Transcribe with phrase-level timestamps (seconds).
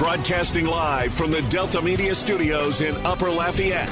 [0.00, 3.86] Broadcasting live from the Delta Media Studios in Upper Lafayette.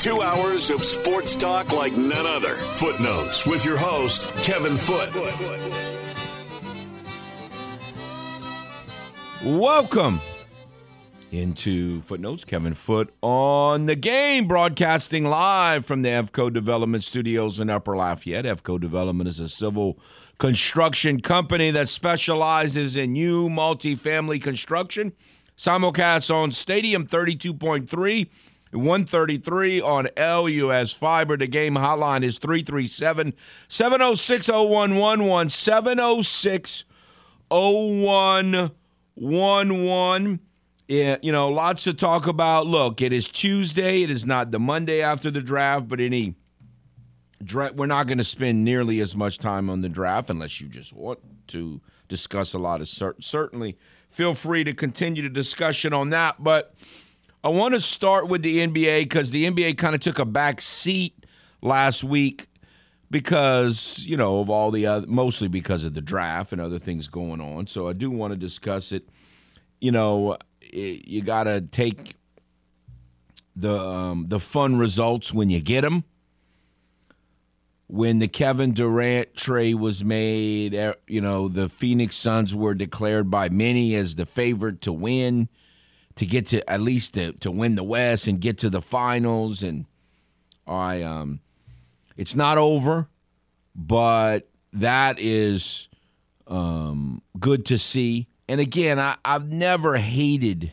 [0.00, 2.54] Two hours of sports talk like none other.
[2.54, 5.14] Footnotes with your host, Kevin Foote.
[9.44, 10.20] Welcome
[11.30, 12.46] into Footnotes.
[12.46, 18.46] Kevin Foote on the game, broadcasting live from the EFCO Development Studios in Upper Lafayette.
[18.46, 19.98] EFCO Development is a civil
[20.38, 25.12] construction company that specializes in new multifamily construction.
[25.56, 28.28] Simulcast on Stadium 32.3.
[28.72, 31.36] 133 on LUS Fiber.
[31.36, 33.34] The game hotline is 337
[33.68, 36.84] 706 0111 706
[37.50, 40.40] 0111.
[40.88, 42.66] Yeah, you know, lots to talk about.
[42.66, 44.02] Look, it is Tuesday.
[44.02, 46.34] It is not the Monday after the draft, but any
[47.52, 50.92] we're not going to spend nearly as much time on the draft unless you just
[50.92, 53.76] want to discuss a lot of cert- certainly
[54.08, 56.74] feel free to continue the discussion on that, but
[57.42, 60.60] I want to start with the NBA because the NBA kind of took a back
[60.60, 61.26] seat
[61.60, 62.46] last week
[63.10, 67.08] because you know of all the other, mostly because of the draft and other things
[67.08, 67.66] going on.
[67.66, 69.08] So I do want to discuss it.
[69.80, 70.38] You know,
[70.72, 72.14] you got to take
[73.56, 76.04] the um, the fun results when you get them.
[77.86, 83.30] When the Kevin Durant trade was made, eh, you know the Phoenix Suns were declared
[83.30, 85.48] by many as the favorite to win,
[86.16, 89.62] to get to at least to, to win the West and get to the finals.
[89.62, 89.86] And
[90.66, 91.40] I, um,
[92.16, 93.08] it's not over,
[93.74, 95.88] but that is
[96.46, 98.28] um, good to see.
[98.48, 100.72] And again, I, I've never hated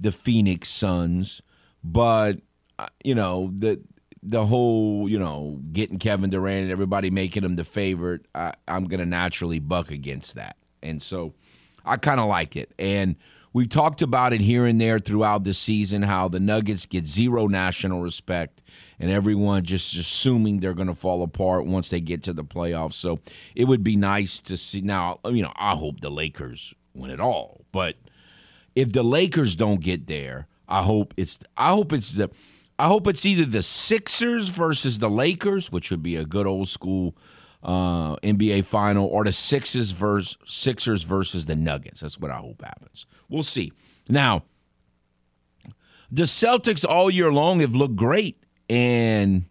[0.00, 1.42] the Phoenix Suns,
[1.82, 2.40] but
[2.78, 3.80] uh, you know the
[4.22, 8.26] the whole you know getting Kevin Durant and everybody making him the favorite.
[8.34, 11.34] I, I'm gonna naturally buck against that, and so
[11.84, 12.72] I kind of like it.
[12.78, 13.16] And
[13.52, 17.46] we've talked about it here and there throughout the season how the Nuggets get zero
[17.46, 18.62] national respect
[19.00, 22.94] and everyone just assuming they're going to fall apart once they get to the playoffs.
[22.94, 23.20] So
[23.54, 24.80] it would be nice to see.
[24.80, 27.96] Now, you know, I hope the Lakers win it all, but
[28.74, 32.30] if the Lakers don't get there, I hope it's I hope it's the
[32.78, 36.68] I hope it's either the Sixers versus the Lakers, which would be a good old
[36.68, 37.16] school
[37.62, 42.00] uh, NBA final, or the Sixers versus Sixers versus the Nuggets.
[42.00, 43.06] That's what I hope happens.
[43.28, 43.72] We'll see.
[44.08, 44.44] Now,
[46.10, 49.44] the Celtics all year long have looked great and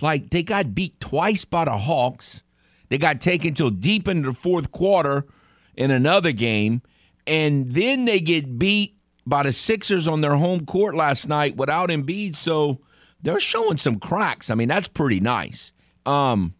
[0.00, 2.42] like they got beat twice by the Hawks.
[2.88, 5.26] They got taken till deep into the fourth quarter
[5.74, 6.82] in another game,
[7.26, 8.96] and then they get beat
[9.26, 12.36] by the Sixers on their home court last night without Embiid.
[12.36, 12.80] So
[13.20, 14.50] they're showing some cracks.
[14.50, 15.72] I mean, that's pretty nice.
[16.04, 16.54] Um,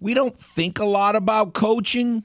[0.00, 2.24] we don't think a lot about coaching,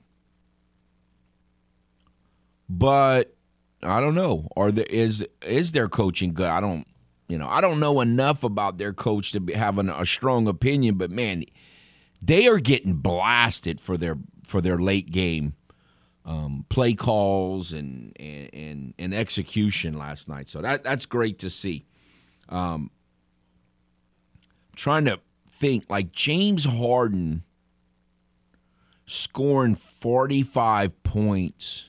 [2.70, 3.36] but
[3.82, 4.48] I don't know.
[4.56, 6.48] Are there is is their coaching good?
[6.48, 6.86] I don't
[7.28, 10.98] you know, I don't know enough about their coach to be having a strong opinion,
[10.98, 11.46] but man,
[12.22, 15.56] they are getting blasted for their for their late game
[16.26, 20.50] um, play calls and, and and execution last night.
[20.50, 21.86] So that that's great to see.
[22.50, 22.92] Um,
[24.76, 25.20] trying to
[25.50, 27.44] think like James Harden
[29.06, 31.86] scoring 45 points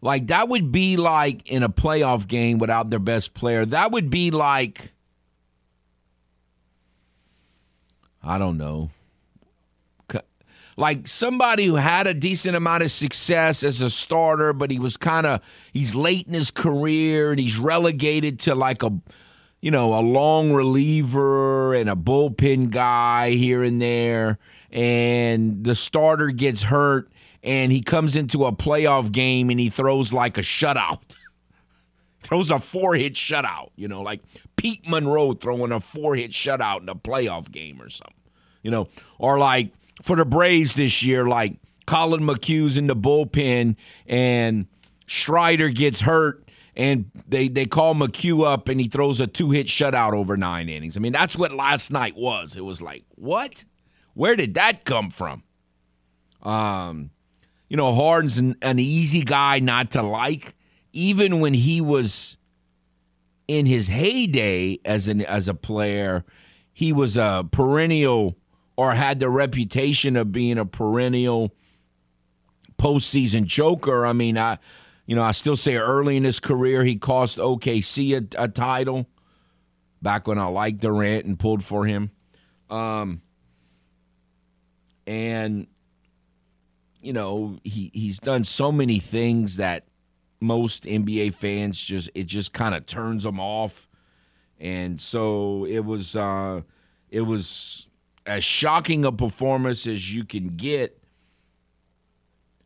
[0.00, 3.64] like that would be like in a playoff game without their best player.
[3.64, 4.92] That would be like
[8.22, 8.90] I don't know.
[10.76, 14.96] Like somebody who had a decent amount of success as a starter, but he was
[14.96, 15.40] kind of
[15.72, 18.92] he's late in his career and he's relegated to like a
[19.62, 24.38] you know, a long reliever and a bullpen guy here and there
[24.70, 27.10] and the starter gets hurt
[27.42, 31.00] and he comes into a playoff game and he throws like a shutout.
[32.20, 34.20] throws a four hit shutout, you know, like
[34.56, 38.14] Pete Monroe throwing a four hit shutout in a playoff game or something,
[38.62, 38.88] you know,
[39.18, 39.70] or like
[40.02, 43.76] for the Braves this year, like Collin McHugh's in the bullpen
[44.06, 44.66] and
[45.06, 49.66] Strider gets hurt and they, they call McHugh up and he throws a two hit
[49.66, 50.96] shutout over nine innings.
[50.96, 52.56] I mean, that's what last night was.
[52.56, 53.64] It was like, what?
[54.14, 55.42] Where did that come from?
[56.42, 57.10] Um,
[57.68, 60.54] you know, Harden's an, an easy guy not to like,
[60.92, 62.36] even when he was
[63.48, 66.24] in his heyday as an as a player.
[66.72, 68.36] He was a perennial,
[68.76, 71.54] or had the reputation of being a perennial
[72.78, 74.04] postseason joker.
[74.04, 74.58] I mean, I,
[75.06, 79.06] you know, I still say early in his career he cost OKC a, a title.
[80.02, 82.10] Back when I liked Durant and pulled for him,
[82.68, 83.22] um,
[85.06, 85.66] and
[87.00, 89.86] you know, he he's done so many things that
[90.40, 93.88] most NBA fans just it just kind of turns them off.
[94.58, 96.62] And so it was uh
[97.08, 97.85] it was
[98.26, 101.00] as shocking a performance as you can get.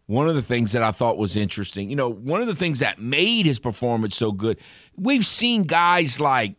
[0.07, 2.81] One of the things that I thought was interesting, you know, one of the things
[2.81, 4.59] that made his performance so good,
[4.97, 6.57] we've seen guys like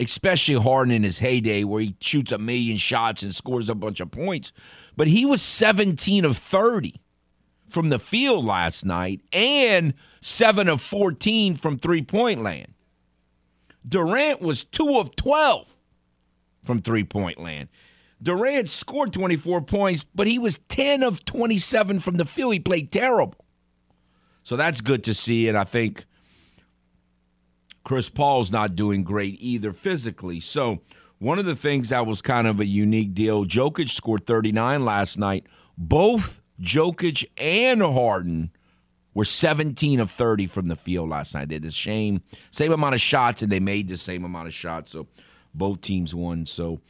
[0.00, 4.00] especially Harden in his heyday, where he shoots a million shots and scores a bunch
[4.00, 4.52] of points.
[4.96, 6.94] But he was 17 of 30
[7.68, 12.74] from the field last night and 7 of 14 from three point land.
[13.86, 15.68] Durant was 2 of 12
[16.64, 17.68] from three point land.
[18.22, 22.52] Durant scored 24 points, but he was 10 of 27 from the field.
[22.52, 23.34] He played terrible.
[24.44, 25.48] So that's good to see.
[25.48, 26.04] And I think
[27.84, 30.40] Chris Paul's not doing great either physically.
[30.40, 30.80] So,
[31.18, 35.18] one of the things that was kind of a unique deal, Jokic scored 39 last
[35.18, 35.46] night.
[35.78, 38.50] Both Jokic and Harden
[39.14, 41.48] were 17 of 30 from the field last night.
[41.48, 44.54] They did the same same amount of shots and they made the same amount of
[44.54, 44.90] shots.
[44.90, 45.06] So
[45.54, 46.46] both teams won.
[46.46, 46.80] So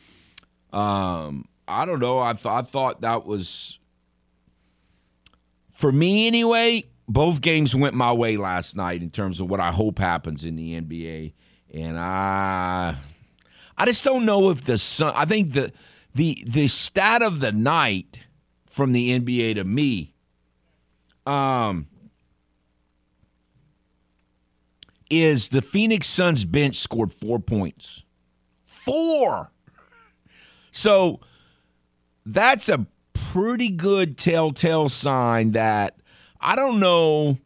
[0.73, 2.19] um, I don't know.
[2.19, 3.79] I, th- I thought that was
[5.71, 9.71] for me anyway both games went my way last night in terms of what I
[9.71, 11.33] hope happens in the NBA,
[11.75, 12.97] and I,
[13.77, 15.13] I just don't know if the Sun.
[15.17, 15.73] I think the
[16.15, 18.19] the the stat of the night
[18.71, 20.15] from the NBA to me,
[21.27, 21.87] um,
[25.11, 28.05] is the Phoenix Suns bench scored four points,
[28.65, 29.51] four.
[30.73, 31.21] So
[32.27, 35.97] that's a pretty good telltale sign that
[36.41, 37.39] I don't know.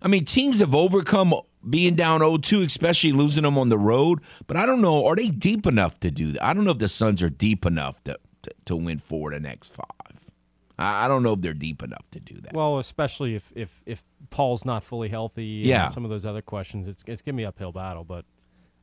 [0.00, 1.34] I mean, teams have overcome
[1.68, 4.20] being down 0-2, especially losing them on the road.
[4.46, 6.44] But I don't know, are they deep enough to do that?
[6.44, 9.40] I don't know if the Suns are deep enough to to, to win four the
[9.40, 10.30] next five.
[10.78, 12.54] I, I don't know if they're deep enough to do that.
[12.54, 15.44] Well, especially if if if Paul's not fully healthy.
[15.44, 15.88] Yeah.
[15.88, 18.04] some of those other questions, it's it's gonna be uphill battle.
[18.04, 18.24] But,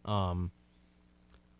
[0.03, 0.51] um,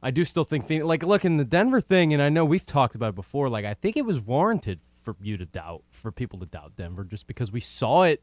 [0.06, 2.64] I do still think Phoenix, like look in the Denver thing, and I know we've
[2.64, 3.50] talked about it before.
[3.50, 7.04] Like I think it was warranted for you to doubt, for people to doubt Denver,
[7.04, 8.22] just because we saw it.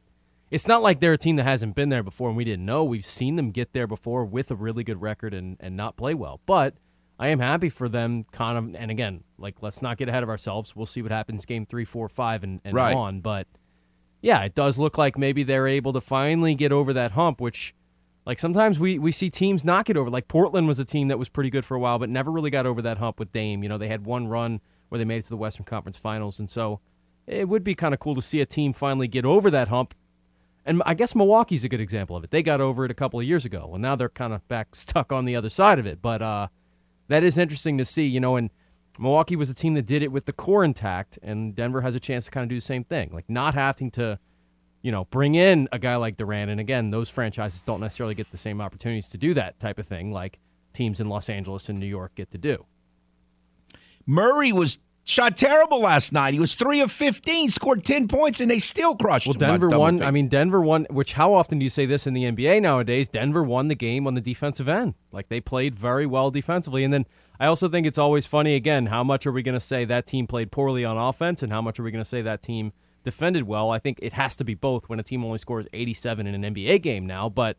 [0.49, 2.85] It's not like they're a team that hasn't been there before and we didn't know.
[2.85, 6.15] We've seen them get there before with a really good record and, and not play
[6.15, 6.41] well.
[6.47, 6.75] But
[7.19, 8.81] I am happy for them, kind of.
[8.81, 10.77] And again, like let's not get ahead of ourselves.
[10.77, 12.95] We'll see what happens game three, four, five, and, and Right.
[12.95, 13.23] on.
[13.23, 13.49] But
[14.21, 17.75] yeah, it does look like maybe they're able to finally get over that hump, which
[18.25, 20.09] like sometimes we, we see teams knock it over.
[20.09, 22.51] Like Portland was a team that was pretty good for a while, but never really
[22.51, 23.63] got over that hump with Dame.
[23.63, 26.39] You know, they had one run where they made it to the Western Conference Finals,
[26.39, 26.81] and so
[27.27, 29.95] it would be kind of cool to see a team finally get over that hump.
[30.65, 32.31] And I guess Milwaukee's a good example of it.
[32.31, 33.67] They got over it a couple of years ago.
[33.69, 36.01] Well, now they're kind of back stuck on the other side of it.
[36.01, 36.49] But uh,
[37.09, 38.51] that is interesting to see, you know, and
[38.99, 42.01] Milwaukee was a team that did it with the core intact, and Denver has a
[42.01, 44.19] chance to kind of do the same thing, like not having to,
[44.83, 46.51] you know, bring in a guy like Durant.
[46.51, 49.87] And again, those franchises don't necessarily get the same opportunities to do that type of
[49.87, 50.41] thing, like
[50.73, 52.67] teams in Los Angeles and New York get to do.
[54.07, 56.35] Murray was shot terrible last night.
[56.35, 60.03] He was three of fifteen, scored ten points, and they still crushed Well, Denver won.
[60.03, 60.87] I mean, Denver won.
[60.91, 63.09] Which how often do you say this in the NBA nowadays?
[63.09, 64.95] Denver won the game on the defensive end.
[65.13, 67.07] Like they played very well defensively, and then
[67.39, 68.55] I also think it's always funny.
[68.55, 71.53] Again, how much are we going to say that team played poorly on offense, and
[71.53, 73.71] how much are we going to say that team defended well?
[73.71, 76.55] I think it has to be both when a team only scores 87 in an
[76.55, 77.57] NBA game now, but.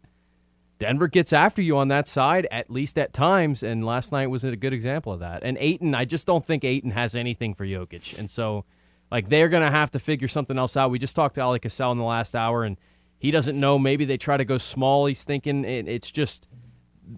[0.79, 4.43] Denver gets after you on that side, at least at times, and last night was
[4.43, 5.41] a good example of that.
[5.43, 8.65] And Ayton, I just don't think Ayton has anything for Jokic, and so
[9.13, 10.89] like they're gonna have to figure something else out.
[10.89, 12.77] We just talked to Ali Cassell in the last hour, and
[13.19, 13.77] he doesn't know.
[13.77, 15.05] Maybe they try to go small.
[15.05, 16.49] He's thinking it, it's just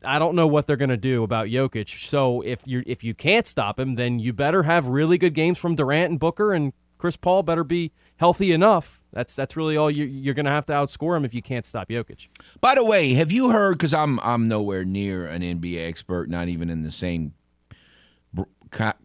[0.04, 1.88] I don't know what they're gonna do about Jokic.
[1.88, 5.58] So if you if you can't stop him, then you better have really good games
[5.58, 9.02] from Durant and Booker, and Chris Paul better be healthy enough.
[9.12, 11.90] That's that's really all you, you're gonna have to outscore him if you can't stop
[11.90, 12.28] Jokic.
[12.60, 13.78] By the way, have you heard?
[13.78, 17.34] Because I'm I'm nowhere near an NBA expert, not even in the same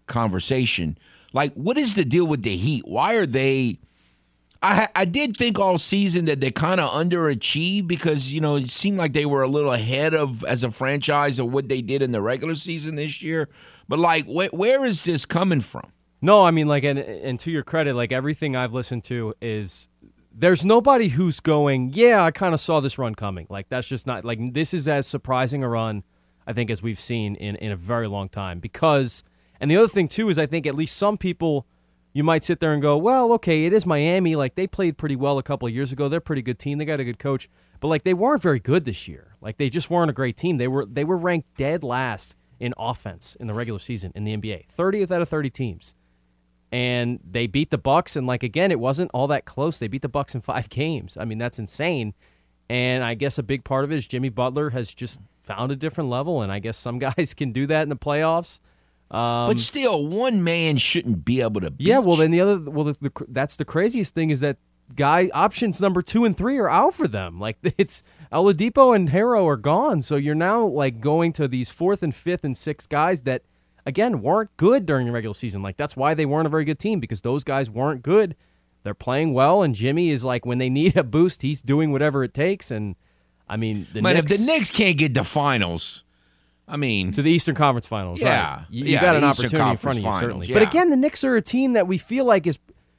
[0.06, 0.98] conversation.
[1.32, 2.86] Like, what is the deal with the Heat?
[2.86, 3.78] Why are they?
[4.62, 8.70] I I did think all season that they kind of underachieved because you know it
[8.70, 12.02] seemed like they were a little ahead of as a franchise of what they did
[12.02, 13.48] in the regular season this year.
[13.88, 15.92] But like, wh- where is this coming from?
[16.22, 19.88] No, I mean like and and to your credit, like everything I've listened to is
[20.32, 23.46] there's nobody who's going, yeah, I kind of saw this run coming.
[23.48, 26.04] Like that's just not like this is as surprising a run
[26.46, 29.22] I think as we've seen in in a very long time because
[29.60, 31.66] and the other thing too is I think at least some people
[32.12, 34.34] you might sit there and go, well, okay, it is Miami.
[34.34, 36.08] Like they played pretty well a couple of years ago.
[36.08, 36.78] They're a pretty good team.
[36.78, 37.48] They got a good coach,
[37.78, 39.36] but like they weren't very good this year.
[39.40, 40.56] Like they just weren't a great team.
[40.56, 44.36] They were they were ranked dead last in offense in the regular season in the
[44.36, 45.94] NBA, 30th out of 30 teams.
[46.72, 48.16] And they beat the Bucks.
[48.16, 49.78] And like again, it wasn't all that close.
[49.78, 51.16] They beat the Bucks in five games.
[51.16, 52.14] I mean, that's insane.
[52.68, 55.76] And I guess a big part of it is Jimmy Butler has just found a
[55.76, 58.60] different level, and I guess some guys can do that in the playoffs.
[59.10, 61.72] Um, but still, one man shouldn't be able to.
[61.78, 64.58] yeah, well, then the other, well, the, the, that's the craziest thing is that
[64.94, 67.40] guy options number two and three are out for them.
[67.40, 72.02] Like it's Oladipo and Herro are gone, so you're now like going to these fourth
[72.04, 73.42] and fifth and sixth guys that
[73.90, 75.62] again weren't good during the regular season.
[75.62, 78.35] Like that's why they weren't a very good team because those guys weren't good.
[78.82, 82.25] They're playing well, and Jimmy is like when they need a boost, he's doing whatever
[82.25, 82.70] it takes.
[82.70, 82.97] And
[83.49, 86.04] I mean, the but Knicks, if the Knicks can't get the finals,
[86.66, 88.56] I mean, to the Eastern Conference Finals, Yeah.
[88.59, 88.66] right?
[88.70, 90.47] You, you Yeah, got an Eastern opportunity in front of you, Conference certainly.
[90.47, 92.59] Finals, But again, the Knicks are a team that we feel like is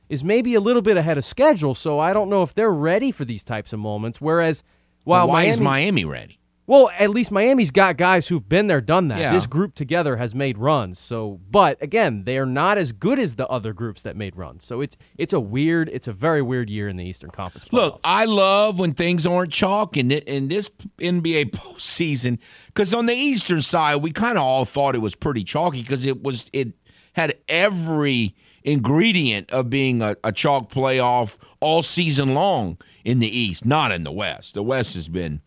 [0.09, 1.73] is maybe a little bit ahead of schedule.
[1.73, 4.19] So I don't know if they're ready for these types of moments.
[4.19, 4.61] Whereas,
[5.05, 6.37] while why Miami, is Miami ready?
[6.71, 9.19] Well, at least Miami's got guys who've been there, done that.
[9.19, 9.33] Yeah.
[9.33, 10.99] This group together has made runs.
[10.99, 14.63] So, but again, they are not as good as the other groups that made runs.
[14.63, 17.65] So it's it's a weird, it's a very weird year in the Eastern Conference.
[17.65, 17.73] Playoffs.
[17.73, 23.15] Look, I love when things aren't chalk in in this NBA postseason because on the
[23.15, 26.69] Eastern side, we kind of all thought it was pretty chalky because it was it
[27.11, 33.65] had every ingredient of being a, a chalk playoff all season long in the East,
[33.65, 34.53] not in the West.
[34.53, 35.41] The West has been.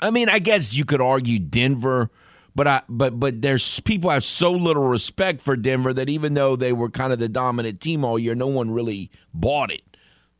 [0.00, 2.10] I mean, I guess you could argue Denver,
[2.54, 6.56] but I but but there's people have so little respect for Denver that even though
[6.56, 9.82] they were kind of the dominant team all year, no one really bought it.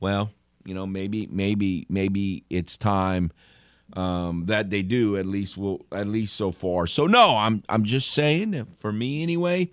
[0.00, 0.30] Well,
[0.64, 3.32] you know, maybe maybe maybe it's time
[3.94, 6.86] um, that they do at least will at least so far.
[6.86, 9.70] So no, I'm I'm just saying for me anyway.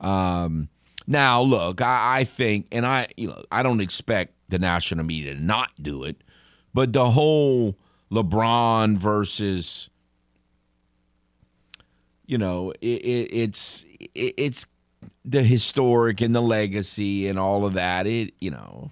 [0.00, 0.68] Um,
[1.06, 5.34] now look, I, I think, and I you know I don't expect the national media
[5.34, 6.22] to not do it,
[6.72, 7.76] but the whole
[8.12, 9.88] LeBron versus
[12.26, 14.66] you know it, it, it's it, it's
[15.24, 18.06] the historic and the legacy and all of that.
[18.06, 18.90] It you know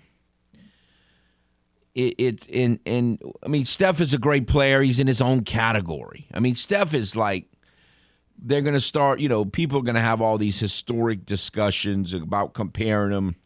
[1.95, 4.83] it, it and and I mean Steph is a great player.
[4.83, 6.27] He's in his own category.
[6.33, 7.47] I mean Steph is like
[8.41, 9.21] they're going to start.
[9.21, 13.37] You know, people are going to have all these historic discussions about comparing them.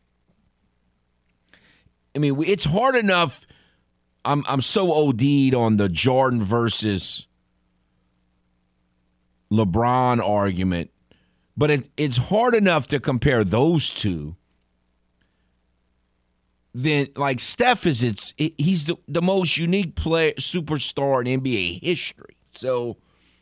[2.15, 3.47] I mean, it's hard enough.
[4.25, 7.27] I'm I'm so OD'd on the Jordan versus
[9.51, 10.91] LeBron argument,
[11.57, 14.37] but it, it's hard enough to compare those two
[16.75, 22.37] then like Steph is it's he's the, the most unique player superstar in NBA history.
[22.53, 22.97] So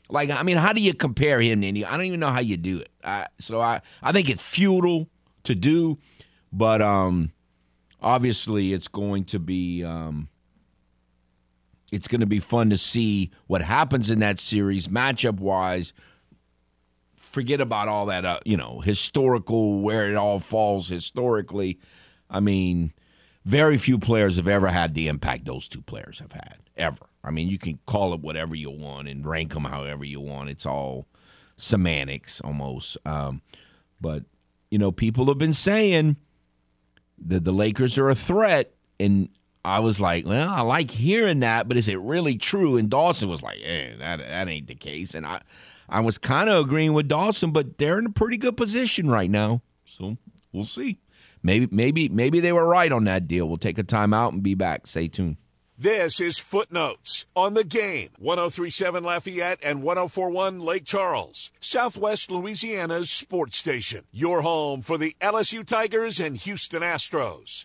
[0.08, 1.84] like I mean, how do you compare him to any?
[1.84, 2.90] I don't even know how you do it.
[3.04, 5.08] I, so I I think it's futile
[5.44, 5.98] to do,
[6.52, 7.32] but um
[8.02, 10.28] obviously it's going to be um
[11.90, 15.92] it's going to be fun to see what happens in that series matchup wise.
[17.16, 21.78] Forget about all that, uh, you know, historical where it all falls historically.
[22.28, 22.92] I mean,
[23.44, 27.06] very few players have ever had the impact those two players have had ever.
[27.22, 30.50] I mean, you can call it whatever you want and rank them however you want.
[30.50, 31.06] It's all
[31.56, 32.96] semantics almost.
[33.04, 33.42] Um,
[34.00, 34.24] but
[34.70, 36.16] you know, people have been saying
[37.26, 39.28] that the Lakers are a threat, and
[39.64, 42.76] I was like, well, I like hearing that, but is it really true?
[42.76, 45.40] And Dawson was like, eh, that that ain't the case, and I.
[45.92, 49.28] I was kind of agreeing with Dawson, but they're in a pretty good position right
[49.28, 49.60] now.
[49.84, 50.16] So
[50.52, 51.00] we'll see.
[51.42, 53.48] Maybe, maybe, maybe they were right on that deal.
[53.48, 54.86] We'll take a timeout and be back.
[54.86, 55.36] Stay tuned.
[55.76, 58.10] This is Footnotes on the game.
[58.18, 64.04] 1037 Lafayette and 1041 Lake Charles, Southwest Louisiana's sports station.
[64.12, 67.64] Your home for the LSU Tigers and Houston Astros.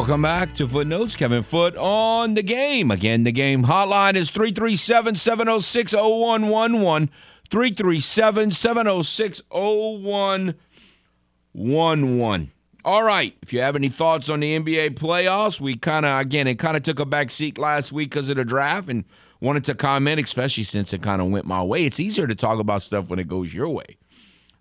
[0.00, 1.14] Welcome back to Footnotes.
[1.14, 2.90] Kevin Foote on the game.
[2.90, 7.10] Again, the game hotline is 337 706 0111.
[7.50, 12.50] 337 706 0111.
[12.82, 13.36] All right.
[13.42, 16.78] If you have any thoughts on the NBA playoffs, we kind of, again, it kind
[16.78, 19.04] of took a back seat last week because of the draft and
[19.42, 21.84] wanted to comment, especially since it kind of went my way.
[21.84, 23.98] It's easier to talk about stuff when it goes your way.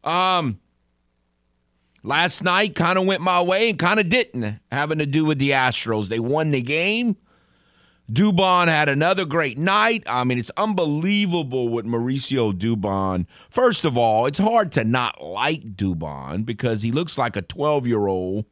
[0.04, 0.60] Um,
[2.04, 5.40] Last night kind of went my way and kind of didn't, having to do with
[5.40, 6.08] the Astros.
[6.08, 7.18] They won the game.
[8.12, 10.04] Dubon had another great night.
[10.08, 13.28] I mean, it's unbelievable what Mauricio Dubon.
[13.52, 17.86] First of all, it's hard to not like Dubon because he looks like a 12
[17.86, 18.46] year old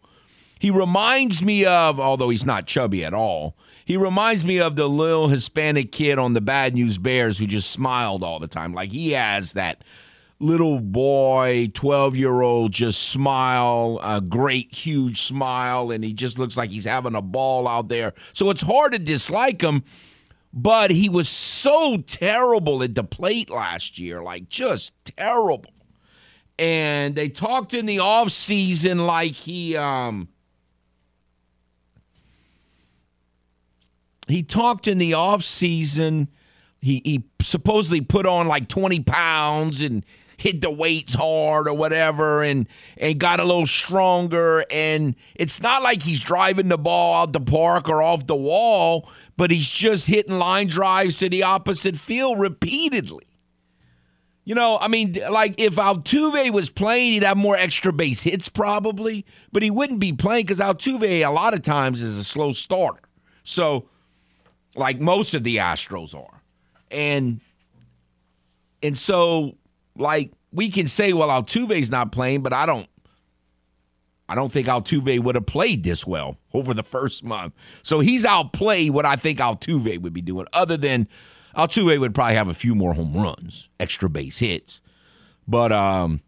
[0.60, 4.88] He reminds me of, although he's not chubby at all, he reminds me of the
[4.88, 8.74] little Hispanic kid on the Bad News Bears who just smiled all the time.
[8.74, 9.84] Like he has that
[10.39, 16.58] little boy, 12 year old, just smile, a great, huge smile, and he just looks
[16.58, 18.13] like he's having a ball out there.
[18.34, 19.84] So it's hard to dislike him,
[20.53, 25.72] but he was so terrible at the plate last year, like just terrible.
[26.60, 30.27] And they talked in the off season like he um
[34.27, 36.27] he talked in the off season
[36.82, 40.03] he he supposedly put on like 20 pounds and
[40.38, 42.67] hit the weights hard or whatever and
[42.98, 44.65] and got a little stronger.
[44.72, 49.10] And it's not like he's driving the ball out the park or off the wall
[49.38, 53.24] but he's just hitting line drives to the opposite field repeatedly.
[54.44, 58.50] You know, I mean, like if Altuve was playing, he'd have more extra base hits
[58.50, 62.53] probably, but he wouldn't be playing because Altuve a lot of times is a slow
[62.53, 63.01] starter.
[63.44, 63.89] So,
[64.75, 66.41] like most of the Astros are,
[66.89, 67.41] and
[68.82, 69.56] and so
[69.98, 72.88] like we can say, well, Altuve's not playing, but I don't.
[74.30, 77.54] I don't think Altuve would have played this well over the first month.
[77.82, 81.08] So he's outplayed what I think Altuve would be doing, other than
[81.56, 84.82] Altuve would probably have a few more home runs, extra base hits.
[85.48, 86.20] But um,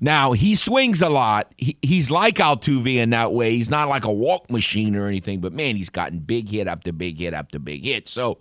[0.00, 1.52] now he swings a lot.
[1.56, 3.56] He, he's like Altuve in that way.
[3.56, 6.92] He's not like a walk machine or anything, but man, he's gotten big hit after
[6.92, 8.06] big hit after big hit.
[8.06, 8.38] So,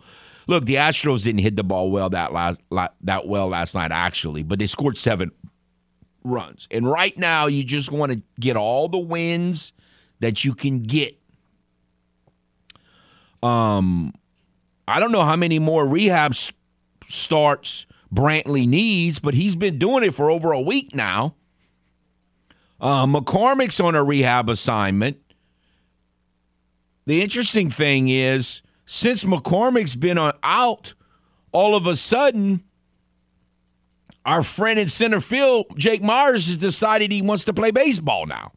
[0.48, 2.62] look, the Astros didn't hit the ball well that last
[3.02, 5.32] that well last night actually, but they scored seven
[6.24, 6.68] runs.
[6.72, 9.74] And right now, you just want to get all the wins
[10.20, 11.18] that you can get.
[13.44, 14.14] Um,
[14.88, 16.34] I don't know how many more rehab
[17.06, 21.36] starts Brantley needs, but he's been doing it for over a week now.
[22.80, 25.18] Uh, McCormick's on a rehab assignment.
[27.06, 30.94] The interesting thing is, since McCormick's been on, out,
[31.52, 32.64] all of a sudden,
[34.26, 38.54] our friend in center field, Jake Meyers, has decided he wants to play baseball now.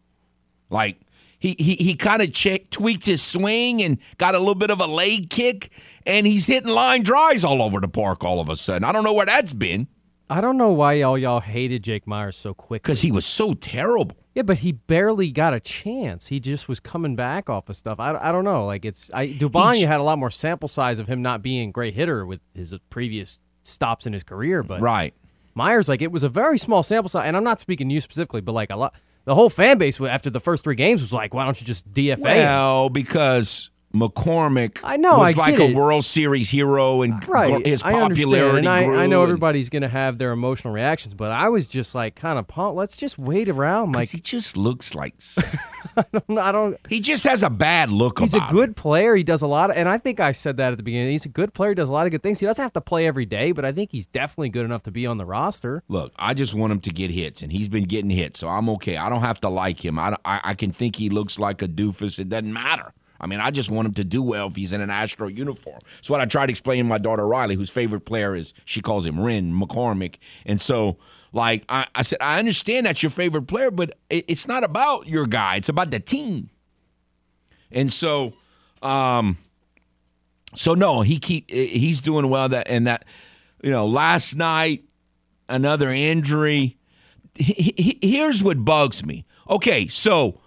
[0.71, 1.01] Like,
[1.41, 2.33] he he he kind of
[2.71, 5.71] tweaked his swing and got a little bit of a leg kick,
[6.07, 8.85] and he's hitting line drives all over the park all of a sudden.
[8.85, 9.89] I don't know where that's been.
[10.29, 12.79] I don't know why all y'all hated Jake Meyers so quickly.
[12.79, 14.17] Because he was so terrible.
[14.35, 16.29] Yeah, but he barely got a chance.
[16.29, 17.99] He just was coming back off of stuff.
[17.99, 18.65] I, I don't know.
[18.65, 21.73] Like it's I Dubanya had a lot more sample size of him not being a
[21.73, 25.15] great hitter with his previous stops in his career, but right.
[25.55, 28.01] Meyers like it was a very small sample size, and I'm not speaking to you
[28.01, 31.13] specifically, but like a lot the whole fan base after the first three games was
[31.13, 32.21] like, why don't you just DFA?
[32.21, 37.67] Well, because McCormick I know, was I like a World Series hero and right.
[37.67, 38.85] his I popularity and I.
[38.85, 42.39] I know everybody's going to have their emotional reactions, but I was just like kind
[42.39, 42.77] of pumped.
[42.77, 43.93] Let's just wait around.
[43.93, 45.15] Like he just looks like
[45.97, 46.79] I don't.
[46.89, 48.21] he just has a bad look.
[48.21, 49.17] He's a good player.
[49.17, 51.11] He does a lot of, and I think I said that at the beginning.
[51.11, 51.71] He's a good player.
[51.71, 52.39] He does a lot of good things.
[52.39, 54.93] He doesn't have to play every day, but I think he's definitely good enough to
[54.93, 55.83] be on the roster.
[55.89, 58.69] Look, I just want him to get hits, and he's been getting hits, so I'm
[58.71, 58.97] okay.
[58.97, 59.99] I don't have to like him.
[59.99, 62.21] I, I, I can think he looks like a doofus.
[62.21, 62.93] It doesn't matter.
[63.21, 65.81] I mean, I just want him to do well if he's in an Astro uniform.
[65.99, 68.81] It's what I try to explain to my daughter Riley, whose favorite player is, she
[68.81, 70.17] calls him Ren McCormick.
[70.47, 70.97] And so,
[71.33, 75.07] like, I, I said, I understand that's your favorite player, but it, it's not about
[75.07, 76.51] your guy, it's about the team.
[77.71, 78.33] And so,
[78.83, 79.37] um,
[80.55, 82.49] so no, he keep he's doing well.
[82.49, 83.05] That and that,
[83.63, 84.85] you know, last night
[85.49, 86.77] another injury.
[87.37, 89.25] He- Here's what bugs me.
[89.49, 90.41] Okay, so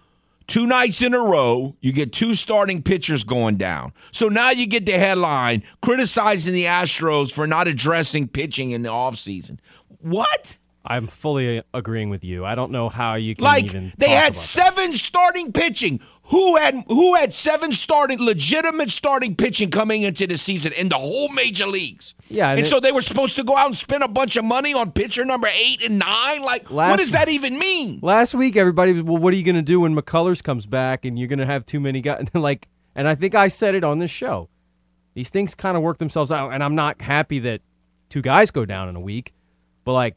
[0.47, 3.93] two nights in a row, you get two starting pitchers going down.
[4.11, 8.89] So now you get the headline criticizing the Astros for not addressing pitching in the
[8.89, 9.59] offseason.
[9.99, 10.57] What?
[10.85, 12.43] I'm fully agreeing with you.
[12.43, 13.93] I don't know how you can Like even.
[13.97, 16.01] they had seven starting pitching.
[16.27, 20.95] Who had who had seven starting legitimate starting pitching coming into the season in the
[20.97, 22.15] whole major leagues?
[22.29, 24.37] Yeah, and, and it- so they were supposed to go out and spend a bunch
[24.37, 26.41] of money on pitcher number eight and nine.
[26.41, 27.99] Like, what does that even mean?
[28.01, 31.03] Last week, everybody was, well, what are you going to do when McCullers comes back
[31.03, 32.25] and you're going to have too many guys?
[32.33, 34.49] like, and I think I said it on this show.
[35.15, 37.61] These things kind of work themselves out, and I'm not happy that
[38.09, 39.33] two guys go down in a week,
[39.83, 40.15] but like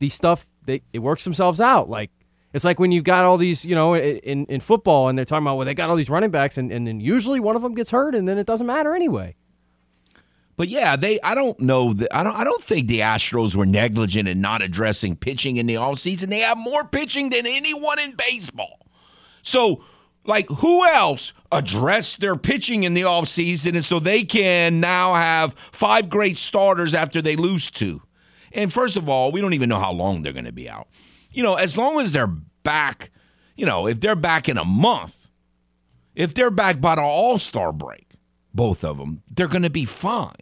[0.00, 1.88] these stuff, they it works themselves out.
[1.88, 2.10] Like
[2.56, 5.44] it's like when you've got all these, you know, in in football, and they're talking
[5.44, 7.74] about well, they got all these running backs, and, and then usually one of them
[7.74, 9.36] gets hurt, and then it doesn't matter anyway.
[10.56, 13.66] But yeah, they I don't know that I don't I don't think the Astros were
[13.66, 16.30] negligent in not addressing pitching in the offseason.
[16.30, 18.86] They have more pitching than anyone in baseball.
[19.42, 19.84] So
[20.24, 25.54] like who else addressed their pitching in the offseason and so they can now have
[25.72, 28.00] five great starters after they lose two.
[28.50, 30.88] And first of all, we don't even know how long they're going to be out.
[31.36, 33.10] You know, as long as they're back,
[33.56, 35.28] you know, if they're back in a month,
[36.14, 38.08] if they're back by the All Star break,
[38.54, 40.32] both of them, they're going to be fine.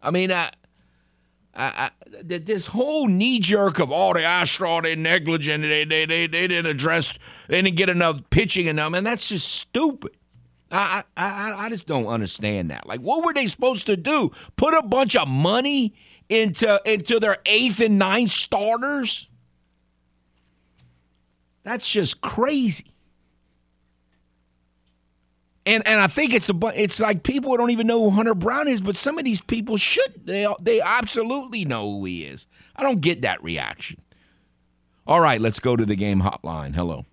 [0.00, 0.50] I mean, I,
[1.52, 1.90] I, I,
[2.22, 6.28] this whole knee jerk of oh, all oh, the Astros they negligent, they, they they
[6.28, 10.12] they didn't address, they didn't get enough pitching in them, and that's just stupid.
[10.70, 12.86] I, I I just don't understand that.
[12.86, 14.30] Like, what were they supposed to do?
[14.54, 15.92] Put a bunch of money
[16.28, 19.26] into into their eighth and ninth starters?
[21.70, 22.92] That's just crazy.
[25.64, 28.66] And and I think it's a it's like people don't even know who Hunter Brown
[28.66, 32.48] is, but some of these people should they they absolutely know who he is.
[32.74, 34.00] I don't get that reaction.
[35.06, 36.74] All right, let's go to the game hotline.
[36.74, 37.06] Hello.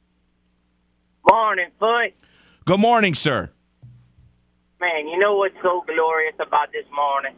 [1.29, 2.15] Morning, Foote.
[2.65, 3.51] Good morning, sir.
[4.81, 7.35] Man, you know what's so glorious about this morning?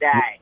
[0.00, 0.36] That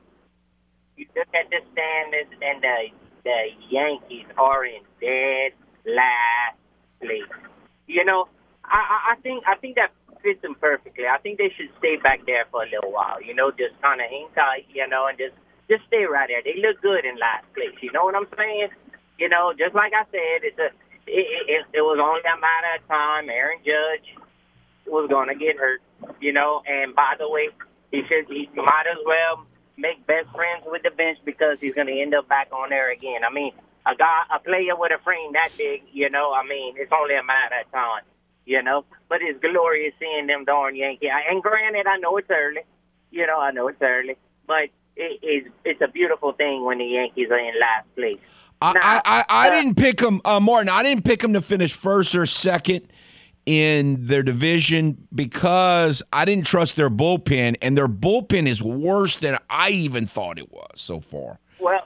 [0.95, 5.53] you look at the standings and the the Yankees are in dead
[5.85, 6.57] last
[6.97, 7.29] place.
[7.85, 8.25] You know,
[8.65, 9.93] I, I think I think that
[10.25, 11.05] fits them perfectly.
[11.05, 13.21] I think they should stay back there for a little while.
[13.21, 14.65] You know, just kind of hang tight.
[14.73, 15.37] You know, and just
[15.69, 16.41] just stay right there.
[16.41, 17.77] They look good in last place.
[17.85, 18.73] You know what I'm saying?
[19.21, 20.73] You know, just like I said, it's a
[21.05, 23.29] it, it, it was only a matter of time.
[23.29, 24.09] Aaron Judge
[24.89, 25.81] was going to get hurt.
[26.17, 27.53] You know, and by the way,
[27.93, 29.45] he should he might as well
[29.79, 32.91] make best friends with the bench because he's going to end up back on there
[32.91, 33.23] again.
[33.23, 33.51] I mean,
[33.85, 37.15] a guy, a player with a frame that big, you know, I mean, it's only
[37.15, 38.03] a matter of time
[38.49, 38.83] you know.
[39.07, 41.09] But it's glorious seeing them darn Yankee.
[41.09, 42.61] And granted, I know it's early,
[43.11, 46.85] you know, I know it's early, but it is it's a beautiful thing when the
[46.85, 48.19] Yankees are in last place.
[48.61, 50.67] I now, I, I, I uh, didn't pick them, uh, Martin.
[50.67, 52.87] I didn't pick them to finish first or second
[53.49, 59.39] in their division because I didn't trust their bullpen, and their bullpen is worse than
[59.49, 61.39] I even thought it was so far.
[61.59, 61.81] Well,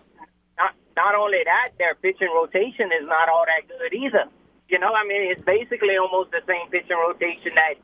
[0.58, 4.26] not not only that, their pitching rotation is not all that good either.
[4.68, 7.76] You know, I mean, it's basically almost the same pitching rotation that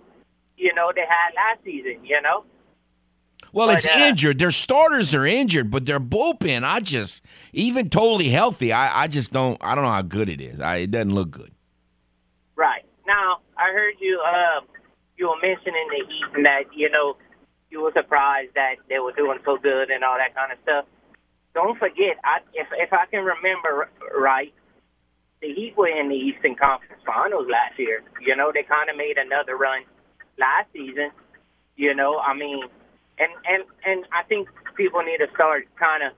[0.58, 2.04] you know they had last season.
[2.04, 2.44] You know.
[3.54, 4.39] Well, but, it's uh, injured.
[4.39, 8.74] Their starters are injured, but their bullpen, I just even totally healthy.
[8.74, 9.58] I, I just don't.
[9.63, 10.60] I don't know how good it is.
[10.60, 11.54] I, it doesn't look good.
[12.58, 14.24] Right now, I heard you.
[14.24, 14.62] Uh,
[15.17, 17.17] you were mentioning the Heat and that you know
[17.69, 20.86] you were surprised that they were doing so good and all that kind of stuff.
[21.54, 24.54] Don't forget, I, if if I can remember right,
[25.41, 28.02] the Heat were in the Eastern Conference Finals last year.
[28.22, 29.84] You know, they kind of made another run
[30.39, 31.12] last season.
[31.76, 32.63] You know, I mean,
[33.19, 36.13] and and and I think people need to start kind of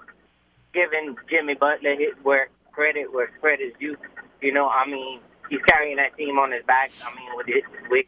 [0.73, 3.97] giving Jimmy Butler his where credit where credit is due.
[4.41, 5.19] You know, I mean,
[5.51, 6.89] he's carrying that team on his back.
[7.03, 8.07] I mean, with it, with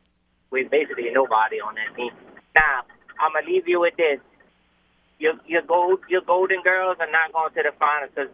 [0.49, 2.15] with basically nobody on that team.
[2.55, 2.87] Now,
[3.19, 4.23] I'm gonna leave you with this.
[5.19, 8.31] Your your gold your Golden Girls are not going to the finals because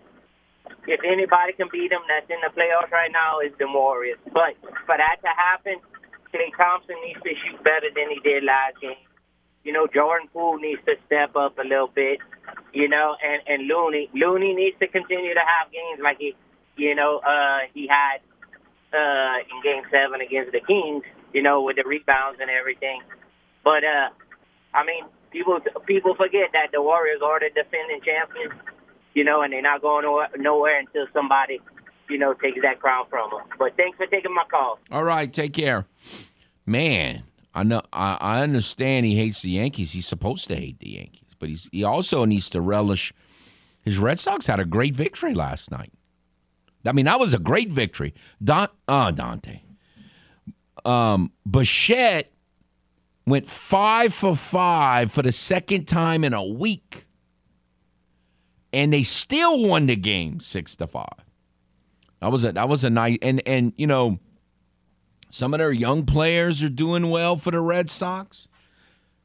[0.85, 4.21] if anybody can beat them that's in the playoffs right now, is the Warriors.
[4.29, 4.53] But
[4.85, 5.81] for that to happen,
[6.29, 9.01] Klay Thompson needs to shoot better than he did last game.
[9.65, 12.19] You know, Jordan Poole needs to step up a little bit.
[12.73, 16.35] You know, and and Looney Looney needs to continue to have games like he,
[16.77, 18.21] you know, uh, he had
[18.93, 21.03] uh, in Game Seven against the Kings.
[21.33, 23.01] You know, with the rebounds and everything.
[23.63, 24.09] But uh,
[24.73, 28.53] I mean, people people forget that the Warriors are the defending champions
[29.13, 30.05] you know, and they're not going
[30.37, 31.59] nowhere until somebody,
[32.09, 33.41] you know, takes that crown from them.
[33.57, 34.79] But thanks for taking my call.
[34.91, 35.85] All right, take care,
[36.65, 37.23] man.
[37.53, 37.81] I know.
[37.91, 39.91] I, I understand he hates the Yankees.
[39.91, 43.11] He's supposed to hate the Yankees, but he's he also needs to relish.
[43.81, 45.91] His Red Sox had a great victory last night.
[46.85, 48.13] I mean, that was a great victory.
[48.43, 49.61] Don, uh, Dante.
[50.85, 52.31] Um, Bichette
[53.25, 57.05] went five for five for the second time in a week
[58.71, 61.25] and they still won the game six to five.
[62.21, 64.19] That was a that was a nice and and you know
[65.29, 68.47] some of their young players are doing well for the Red Sox.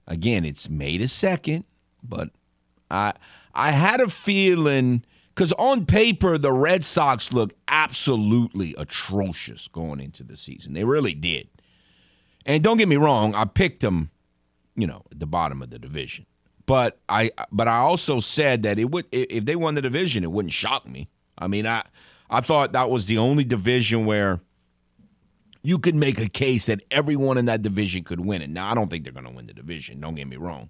[0.07, 1.65] Again, it's May the second,
[2.03, 2.31] but
[2.91, 3.15] I
[3.55, 10.23] I had a feeling because on paper the Red Sox look absolutely atrocious going into
[10.23, 10.73] the season.
[10.73, 11.49] They really did.
[12.47, 14.11] And don't get me wrong, I picked them,
[14.77, 16.27] you know, at the bottom of the division.
[16.67, 20.33] But I but I also said that it would if they won the division, it
[20.33, 21.09] wouldn't shock me.
[21.37, 21.83] I mean, I
[22.31, 24.41] I thought that was the only division where
[25.63, 28.51] you could make a case that everyone in that division could win it.
[28.51, 29.99] Now, I don't think they're going to win the division.
[29.99, 30.69] Don't get me wrong,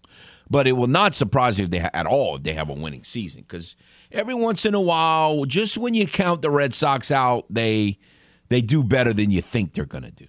[0.49, 3.05] but it will not surprise me if they at all if they have a winning
[3.05, 3.77] season because
[4.15, 7.99] every once in a while, just when you count the Red Sox out, they
[8.49, 10.27] they do better than you think they're going to do.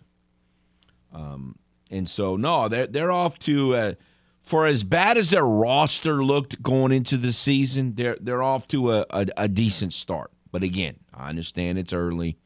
[1.13, 1.55] Um,
[1.89, 3.75] and so no, they're they're off to.
[3.75, 3.93] Uh,
[4.41, 8.91] for as bad as their roster looked going into the season, they're they're off to
[8.93, 10.31] a, a, a, decent start.
[10.51, 12.37] But again, I understand it's early.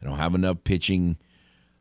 [0.00, 1.18] They don't have enough pitching.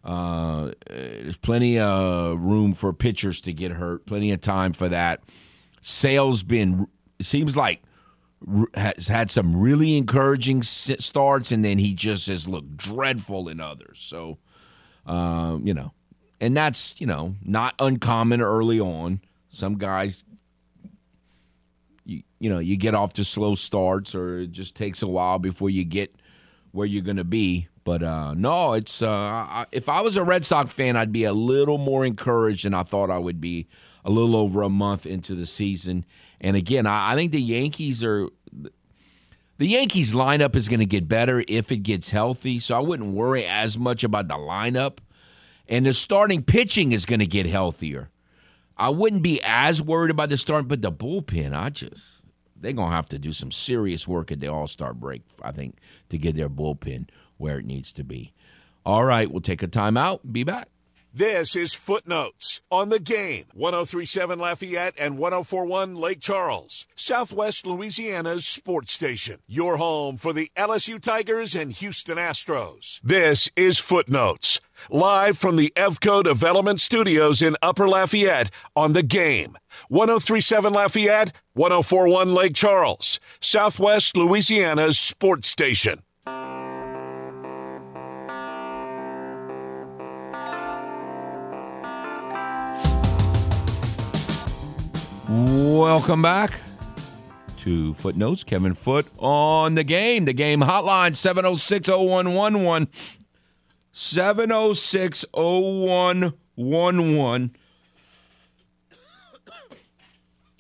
[0.04, 4.06] Uh, there's plenty of room for pitchers to get hurt.
[4.06, 5.22] Plenty of time for that.
[5.82, 6.88] Sale's been
[7.22, 7.82] seems like
[8.74, 14.00] has had some really encouraging starts, and then he just has looked dreadful in others.
[14.00, 14.38] So,
[15.06, 15.94] um, you know,
[16.40, 19.22] and that's you know not uncommon early on.
[19.50, 20.24] Some guys,
[22.06, 25.40] you you know, you get off to slow starts, or it just takes a while
[25.40, 26.16] before you get
[26.72, 27.68] where you're going to be.
[27.84, 31.34] But uh, no, it's uh, if I was a Red Sox fan, I'd be a
[31.34, 33.68] little more encouraged than I thought I would be.
[34.04, 36.06] A little over a month into the season,
[36.42, 38.28] and again, I, I think the Yankees are
[39.58, 42.58] the Yankees lineup is going to get better if it gets healthy.
[42.58, 44.98] So I wouldn't worry as much about the lineup,
[45.70, 48.10] and the starting pitching is going to get healthier.
[48.76, 52.24] I wouldn't be as worried about the start, but the bullpen, I just
[52.60, 55.78] they're gonna have to do some serious work at the All Star break, I think,
[56.10, 58.34] to get their bullpen where it needs to be.
[58.86, 60.20] All right, we'll take a timeout.
[60.32, 60.70] Be back.
[61.14, 63.44] This is Footnotes on the game.
[63.54, 69.40] 1037 Lafayette and 1041 Lake Charles, Southwest Louisiana's sports station.
[69.46, 73.02] Your home for the LSU Tigers and Houston Astros.
[73.04, 79.58] This is Footnotes, live from the EFCO Development Studios in Upper Lafayette on the game.
[79.90, 86.04] 1037 Lafayette, 1041 Lake Charles, Southwest Louisiana's sports station.
[95.32, 96.60] Welcome back
[97.60, 98.44] to Footnotes.
[98.44, 100.26] Kevin Foote on the game.
[100.26, 102.90] The game hotline 706 0111.
[103.94, 107.56] 706 0111.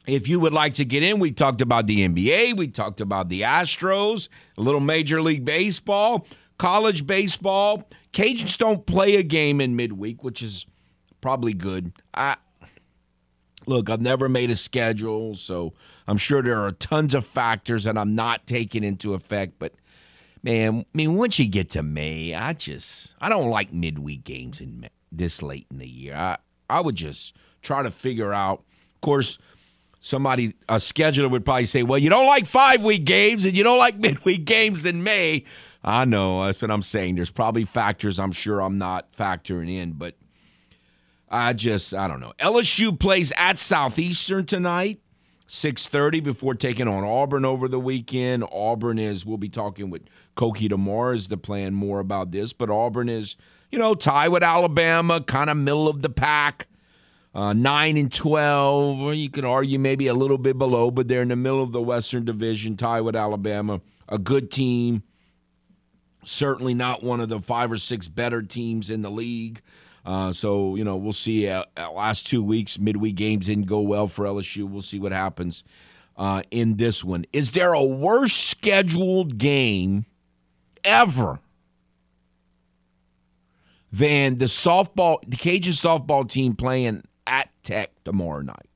[0.07, 3.27] If you would like to get in, we talked about the NBA, we talked about
[3.27, 6.25] the Astros, a little Major League Baseball,
[6.57, 7.89] college baseball.
[8.13, 10.65] Cajuns don't play a game in midweek, which is
[11.19, 11.91] probably good.
[12.13, 12.37] I
[13.67, 15.73] Look, I've never made a schedule, so
[16.07, 19.53] I'm sure there are tons of factors that I'm not taking into effect.
[19.59, 19.73] But
[20.43, 24.61] man, I mean, once you get to May, I just I don't like midweek games
[24.61, 26.15] in May, this late in the year.
[26.15, 26.37] I
[26.69, 28.63] I would just try to figure out.
[28.95, 29.39] Of course,
[29.99, 33.63] somebody a scheduler would probably say, "Well, you don't like five week games and you
[33.63, 35.45] don't like midweek games in May."
[35.83, 37.15] I know that's what I'm saying.
[37.15, 40.15] There's probably factors I'm sure I'm not factoring in, but
[41.31, 42.33] I just I don't know.
[42.39, 44.99] LSU plays at Southeastern tonight,
[45.47, 48.43] six thirty before taking on Auburn over the weekend.
[48.51, 50.01] Auburn is we'll be talking with
[50.35, 53.37] Koki tomorrow as to plan more about this, but Auburn is
[53.71, 56.67] you know tie with Alabama, kind of middle of the pack.
[57.33, 61.21] Uh, nine and twelve, or you could argue maybe a little bit below, but they're
[61.21, 63.79] in the middle of the Western Division, tie with Alabama.
[64.09, 65.03] A good team,
[66.25, 69.61] certainly not one of the five or six better teams in the league.
[70.05, 71.47] Uh, so you know we'll see.
[71.47, 74.67] Uh, uh, last two weeks, midweek games didn't go well for LSU.
[74.69, 75.63] We'll see what happens
[76.17, 77.25] uh, in this one.
[77.31, 80.05] Is there a worse scheduled game
[80.83, 81.39] ever
[83.91, 88.70] than the softball, the Cajun softball team playing at Tech tomorrow night?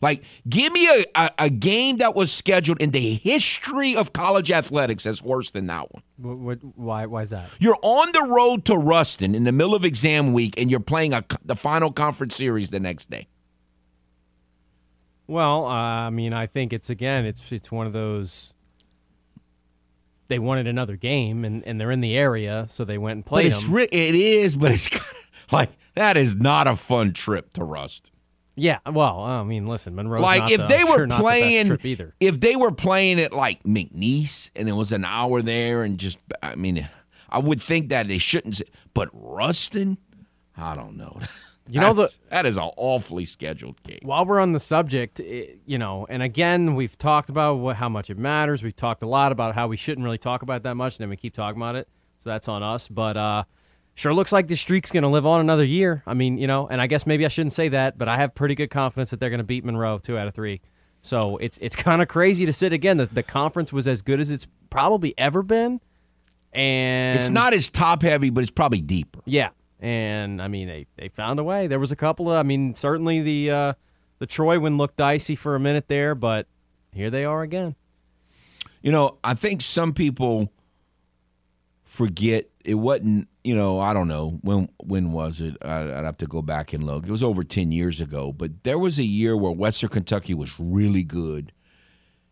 [0.00, 4.50] Like, give me a, a, a, game that was scheduled in the history of college
[4.50, 6.02] athletics as worse than that one.
[6.16, 7.06] What, what, why?
[7.06, 7.50] Why is that?
[7.58, 11.12] You're on the road to Ruston in the middle of exam week, and you're playing
[11.12, 13.28] a, the final conference series the next day.
[15.26, 18.54] Well, uh, I mean, I think it's again, it's it's one of those.
[20.28, 23.52] They wanted another game, and, and they're in the area, so they went and played.
[23.52, 23.92] But it's.
[23.92, 24.88] It is, but it's
[25.52, 28.10] like that is not a fun trip to Rust.
[28.56, 30.20] Yeah, well, I mean, listen, Monroe.
[30.20, 32.14] Like if the, they were sure playing, the either.
[32.20, 36.18] if they were playing at like McNeese and it was an hour there, and just,
[36.42, 36.88] I mean,
[37.28, 38.60] I would think that they shouldn't.
[38.92, 39.98] But Ruston,
[40.56, 41.20] I don't know.
[41.72, 44.00] You know the that is an awfully scheduled game.
[44.02, 47.88] While we're on the subject, it, you know, and again, we've talked about what, how
[47.88, 48.62] much it matters.
[48.62, 51.10] We've talked a lot about how we shouldn't really talk about that much, and then
[51.10, 51.88] we keep talking about it.
[52.18, 52.88] So that's on us.
[52.88, 53.44] But uh,
[54.00, 56.02] sure looks like the streak's going to live on another year.
[56.06, 58.34] I mean, you know, and I guess maybe I shouldn't say that, but I have
[58.34, 60.62] pretty good confidence that they're going to beat Monroe two out of three.
[61.02, 62.96] So it's it's kind of crazy to sit again.
[62.96, 65.80] The, the conference was as good as it's probably ever been,
[66.52, 69.20] and it's not as top heavy, but it's probably deeper.
[69.26, 71.66] Yeah, and I mean they, they found a way.
[71.66, 73.72] There was a couple of, I mean, certainly the uh,
[74.18, 76.46] the Troy one looked dicey for a minute there, but
[76.92, 77.76] here they are again.
[78.82, 80.50] You know, I think some people
[82.04, 86.26] forget it wasn't you know i don't know when when was it i'd have to
[86.26, 89.36] go back and look it was over 10 years ago but there was a year
[89.36, 91.52] where western kentucky was really good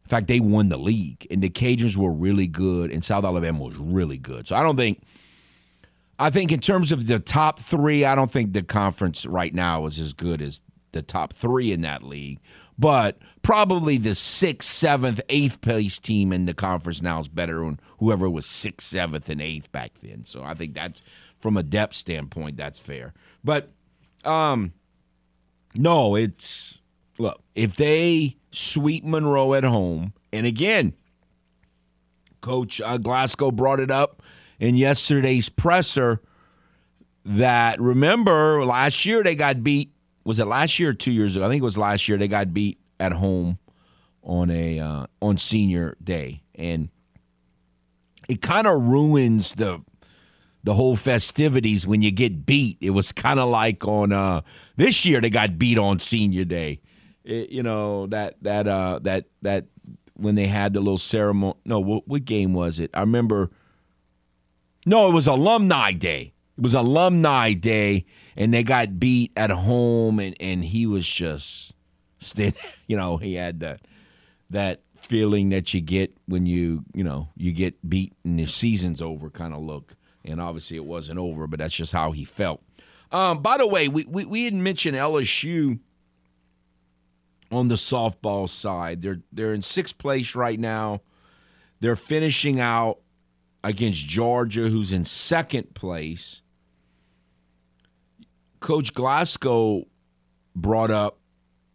[0.05, 3.63] In fact, they won the league, and the Cajuns were really good, and South Alabama
[3.63, 4.49] was really good.
[4.49, 5.03] So I don't think.
[6.19, 9.85] I think in terms of the top three, I don't think the conference right now
[9.85, 12.41] is as good as the top three in that league.
[12.79, 17.81] But probably the sixth, seventh, eighth place team in the conference now is better than
[17.99, 20.25] whoever was sixth, seventh, and eighth back then.
[20.25, 21.03] So I think that's
[21.41, 23.15] from a depth standpoint, that's fair.
[23.43, 23.71] But
[24.25, 24.73] um,
[25.77, 26.81] no, it's
[27.19, 30.95] look if they sweep Monroe at home, and again,
[32.41, 34.23] Coach uh, Glasgow brought it up
[34.61, 36.21] in yesterday's presser
[37.25, 39.93] that remember last year they got beat.
[40.25, 41.45] Was it last year or two years ago?
[41.45, 43.59] I think it was last year they got beat at home
[44.23, 46.91] on a uh, on senior day, and
[48.29, 49.83] it kind of ruins the
[50.65, 52.77] the whole festivities when you get beat.
[52.81, 54.43] It was kind of like on uh,
[54.77, 56.81] this year they got beat on senior day.
[57.25, 59.67] It, you know that that uh, that that
[60.15, 61.55] when they had the little ceremony.
[61.65, 62.91] No, what, what game was it?
[62.93, 63.51] I remember.
[64.85, 66.33] No, it was alumni day.
[66.57, 68.05] It was alumni day,
[68.39, 71.75] and they got beat at home, and and he was just,
[72.37, 73.83] you know, he had that
[74.49, 79.03] that feeling that you get when you you know you get beat and the season's
[79.03, 82.63] over kind of look and obviously it wasn't over, but that's just how he felt.
[83.11, 85.79] Um, by the way, we, we, we didn't mention LSU
[87.51, 89.01] on the softball side.
[89.01, 91.01] They're they're in sixth place right now.
[91.81, 92.99] They're finishing out
[93.65, 96.43] against Georgia, who's in second place.
[98.61, 99.87] Coach Glasgow
[100.55, 101.19] brought up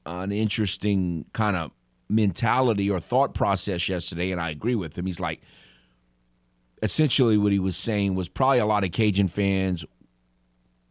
[0.05, 1.71] an interesting kind of
[2.09, 5.05] mentality or thought process yesterday, and I agree with him.
[5.05, 5.41] He's like,
[6.81, 9.85] essentially what he was saying was probably a lot of Cajun fans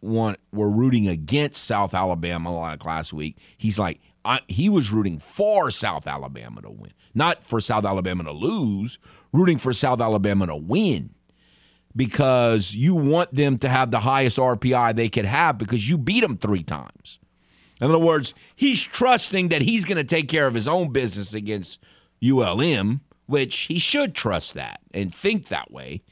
[0.00, 3.36] want were rooting against South Alabama like last week.
[3.56, 8.24] He's like I, he was rooting for South Alabama to win, not for South Alabama
[8.24, 8.98] to lose,
[9.32, 11.10] rooting for South Alabama to win
[11.94, 16.20] because you want them to have the highest RPI they could have because you beat
[16.20, 17.18] them three times.
[17.80, 21.34] In other words, he's trusting that he's going to take care of his own business
[21.34, 21.78] against
[22.24, 23.00] ULM
[23.32, 26.02] which he should trust that and think that way.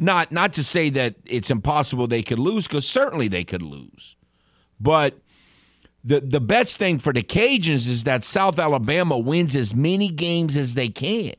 [0.00, 4.16] Not not to say that it's impossible they could lose, because certainly they could lose.
[4.80, 5.18] But
[6.02, 10.56] the the best thing for the Cajuns is that South Alabama wins as many games
[10.56, 11.34] as they can.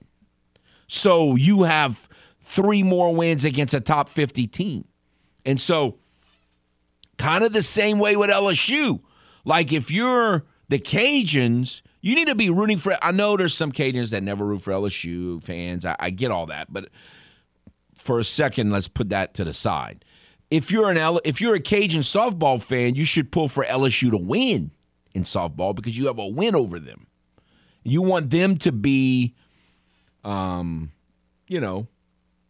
[0.88, 2.08] So you have
[2.44, 4.86] three more wins against a top 50 team.
[5.46, 5.98] And so
[7.18, 9.02] kind of the same way with LSU.
[9.46, 12.98] Like if you're the Cajuns, you need to be rooting for.
[13.02, 15.86] I know there's some Cajuns that never root for LSU fans.
[15.86, 16.90] I, I get all that, but
[17.98, 20.04] for a second, let's put that to the side.
[20.52, 24.12] If you're an L, if you're a Cajun softball fan, you should pull for LSU
[24.12, 24.72] to win
[25.14, 27.08] in softball because you have a win over them.
[27.84, 29.34] You want them to be,
[30.24, 30.92] um,
[31.48, 31.88] you know,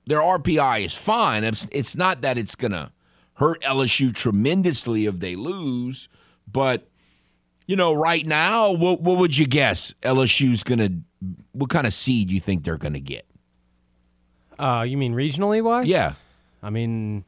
[0.05, 1.43] their RPI is fine.
[1.43, 2.91] It's, it's not that it's gonna
[3.35, 6.09] hurt LSU tremendously if they lose,
[6.51, 6.87] but
[7.67, 10.93] you know, right now, what, what would you guess LSU's going to,
[11.53, 13.25] what kind of seed you think they're going to get?
[14.59, 15.87] Uh, you mean regionally wise?
[15.87, 16.13] Yeah.
[16.61, 17.23] I mean,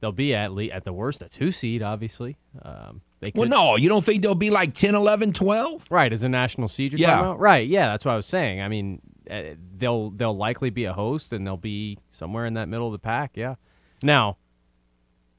[0.00, 2.36] they'll be at least, at the worst a two seed, obviously.
[2.62, 5.86] Um, they could, well, no, you don't think they'll be like 10, 11, 12?
[5.90, 7.10] Right, as a national seed you're yeah.
[7.10, 7.40] talking about?
[7.40, 8.60] Right, yeah, that's what I was saying.
[8.60, 12.68] I mean, Uh, they'll they'll likely be a host and they'll be somewhere in that
[12.68, 13.56] middle of the pack, yeah.
[14.02, 14.38] Now,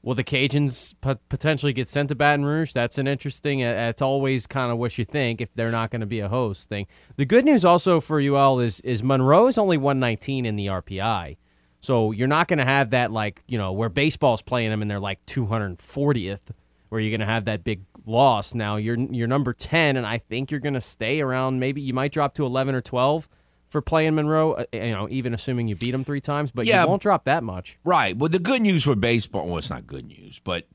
[0.02, 0.94] Will the Cajuns
[1.28, 2.72] potentially get sent to Baton Rouge?
[2.72, 3.62] That's an interesting.
[3.62, 6.28] Uh, it's always kind of what you think if they're not going to be a
[6.28, 6.86] host thing.
[7.16, 11.36] The good news also for UL is is Monroe is only 119 in the RPI,
[11.80, 14.90] so you're not going to have that like you know where baseball's playing them and
[14.90, 16.50] they're like 240th,
[16.88, 18.54] where you're going to have that big loss.
[18.54, 21.60] Now you're you're number 10, and I think you're going to stay around.
[21.60, 23.28] Maybe you might drop to 11 or 12
[23.70, 26.82] for playing Monroe, uh, you know, even assuming you beat them three times, but yeah,
[26.82, 27.78] you won't drop that much.
[27.84, 28.16] Right.
[28.16, 30.66] Well, the good news for baseball, well, it's not good news, but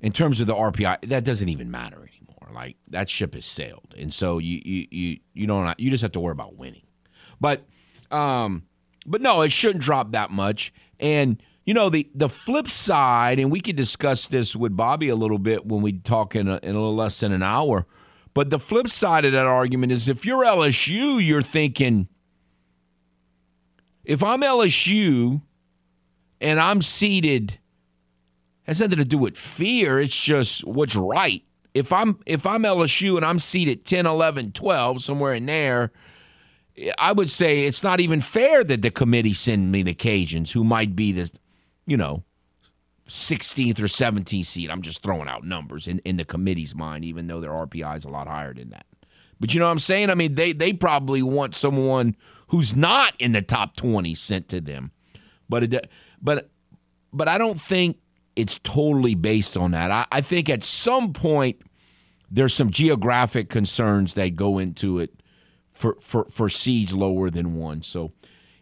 [0.00, 2.50] in terms of the RPI, that doesn't even matter anymore.
[2.52, 6.12] Like that ship has sailed, and so you you you you don't you just have
[6.12, 6.82] to worry about winning.
[7.40, 7.64] But
[8.10, 8.64] um,
[9.06, 10.74] but no, it shouldn't drop that much.
[11.00, 15.16] And you know the the flip side, and we could discuss this with Bobby a
[15.16, 17.86] little bit when we talk in a, in a little less than an hour.
[18.34, 22.08] But the flip side of that argument is if you're LSU, you're thinking
[24.04, 25.42] if I'm LSU
[26.40, 27.58] and I'm seated,
[28.64, 29.98] has nothing to do with fear.
[30.00, 31.42] It's just what's right.
[31.74, 35.90] If I'm if I'm LSU and I'm seated 10, 11, 12, somewhere in there,
[36.98, 40.64] I would say it's not even fair that the committee send me the Cajuns, who
[40.64, 41.30] might be the,
[41.86, 42.24] you know,
[43.08, 44.70] 16th or 17th seed.
[44.70, 48.04] I'm just throwing out numbers in, in the committee's mind, even though their RPI is
[48.04, 48.86] a lot higher than that.
[49.42, 50.08] But you know what I'm saying?
[50.08, 52.14] I mean, they they probably want someone
[52.46, 54.92] who's not in the top 20 sent to them.
[55.48, 55.90] But it,
[56.22, 56.48] but
[57.12, 57.98] but I don't think
[58.36, 59.90] it's totally based on that.
[59.90, 61.60] I, I think at some point
[62.30, 65.10] there's some geographic concerns that go into it
[65.72, 67.82] for for for seeds lower than one.
[67.82, 68.12] So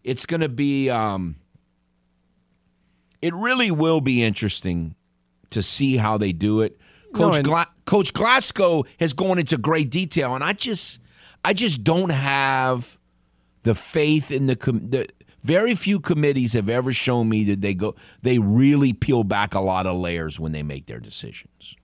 [0.02, 1.36] it's going to be um,
[3.20, 4.94] it really will be interesting
[5.50, 6.79] to see how they do it.
[7.14, 10.98] Coach No, Gla- Coach Glasgow has gone into great detail, and I just
[11.44, 12.98] I just don't have
[13.62, 15.06] the faith in the com- the
[15.42, 19.60] very few committees have ever shown me that they go they really peel back a
[19.60, 21.74] lot of layers when they make their decisions.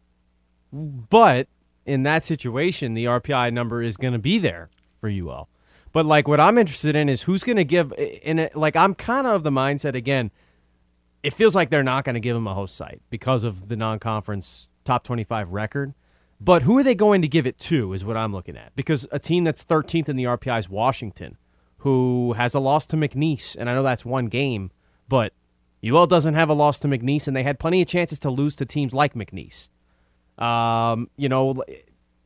[0.72, 1.48] But
[1.84, 4.68] in that situation, the RPI number is going to be there
[4.98, 5.48] for you all.
[5.92, 8.54] But like what I'm interested in is who's going to give in it.
[8.56, 10.30] Like I'm kind of of the mindset again.
[11.22, 13.76] It feels like they're not going to give him a host site because of the
[13.76, 15.94] non-conference top 25 record.
[16.40, 18.74] But who are they going to give it to is what I'm looking at.
[18.76, 21.38] Because a team that's 13th in the RPI is Washington,
[21.78, 24.70] who has a loss to McNeese, and I know that's one game,
[25.08, 25.32] but
[25.86, 28.54] UL doesn't have a loss to McNeese, and they had plenty of chances to lose
[28.56, 29.70] to teams like McNeese.
[30.38, 31.62] Um, you know,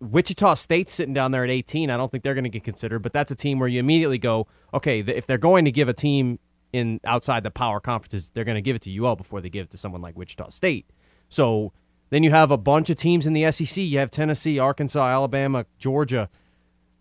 [0.00, 1.90] Wichita State's sitting down there at 18.
[1.90, 4.18] I don't think they're going to get considered, but that's a team where you immediately
[4.18, 6.38] go, okay, if they're going to give a team
[6.72, 9.64] in outside the power conferences, they're going to give it to UL before they give
[9.66, 10.86] it to someone like Wichita State.
[11.28, 11.72] So
[12.10, 13.82] then you have a bunch of teams in the SEC.
[13.82, 16.28] You have Tennessee, Arkansas, Alabama, Georgia.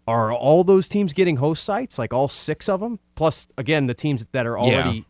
[0.07, 1.99] Are all those teams getting host sites?
[1.99, 2.99] Like all six of them?
[3.15, 5.05] Plus, again, the teams that are already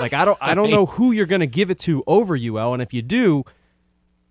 [0.00, 2.72] like I don't I don't know who you're going to give it to over UL,
[2.72, 3.44] and if you do,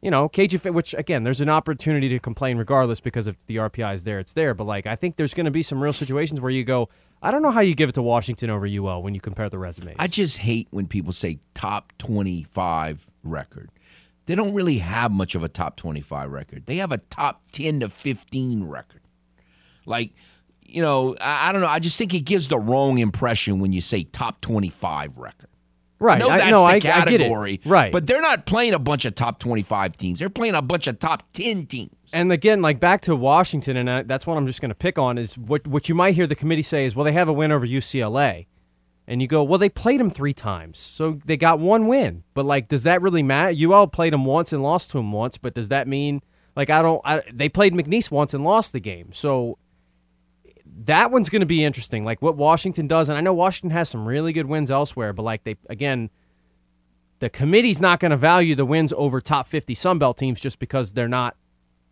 [0.01, 3.95] you know, fa- which again, there's an opportunity to complain regardless because if the RPI
[3.95, 4.53] is there, it's there.
[4.53, 6.89] But like, I think there's going to be some real situations where you go,
[7.21, 9.59] I don't know how you give it to Washington over UL when you compare the
[9.59, 9.95] resumes.
[9.99, 13.69] I just hate when people say top 25 record.
[14.29, 16.67] They don't really have much of a top 25 record.
[16.67, 19.01] They have a top 10 to 15 record.
[19.87, 20.11] Like,
[20.61, 21.67] you know, I, I don't know.
[21.67, 25.49] I just think it gives the wrong impression when you say top 25 record.
[25.97, 26.17] right?
[26.17, 27.53] I know I, that's no, the I, I get category.
[27.55, 27.65] it.
[27.65, 30.19] Right, But they're not playing a bunch of top 25 teams.
[30.19, 31.95] They're playing a bunch of top 10 teams.
[32.13, 34.99] And again, like back to Washington, and I, that's what I'm just going to pick
[34.99, 37.33] on is what what you might hear the committee say is, well, they have a
[37.33, 38.45] win over UCLA,
[39.09, 42.23] and you go, well, they played them three times, so they got one win.
[42.35, 43.55] But like, does that really matter?
[43.59, 46.21] UL played them once and lost to them once, but does that mean
[46.55, 47.01] like I don't?
[47.03, 49.57] I, they played McNeese once and lost the game, so
[50.85, 52.03] that one's going to be interesting.
[52.03, 55.23] Like what Washington does, and I know Washington has some really good wins elsewhere, but
[55.23, 56.11] like they again.
[57.17, 60.57] The committee's not going to value the wins over top 50 Sun Belt teams just
[60.57, 61.35] because they're not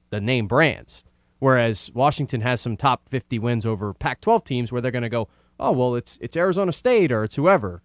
[0.09, 1.03] the name brands.
[1.39, 5.27] Whereas Washington has some top 50 wins over Pac-12 teams where they're going to go,
[5.59, 7.81] oh well, it's it's Arizona State or it's whoever.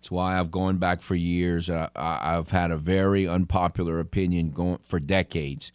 [0.00, 1.68] That's why I've gone back for years.
[1.68, 5.72] I, I, I've had a very unpopular opinion going for decades.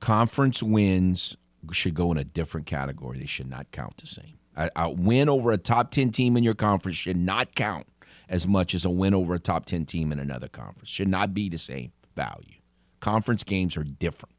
[0.00, 1.36] Conference wins
[1.72, 3.18] should go in a different category.
[3.18, 4.38] They should not count the same.
[4.54, 7.86] A, a win over a top 10 team in your conference should not count
[8.28, 10.90] as much as a win over a top 10 team in another conference.
[10.90, 12.56] Should not be the same value.
[13.00, 14.37] Conference games are different.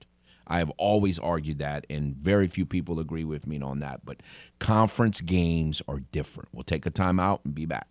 [0.49, 4.03] I have always argued that, and very few people agree with me on that.
[4.03, 4.17] But
[4.59, 6.49] conference games are different.
[6.51, 7.87] We'll take a time out and be back.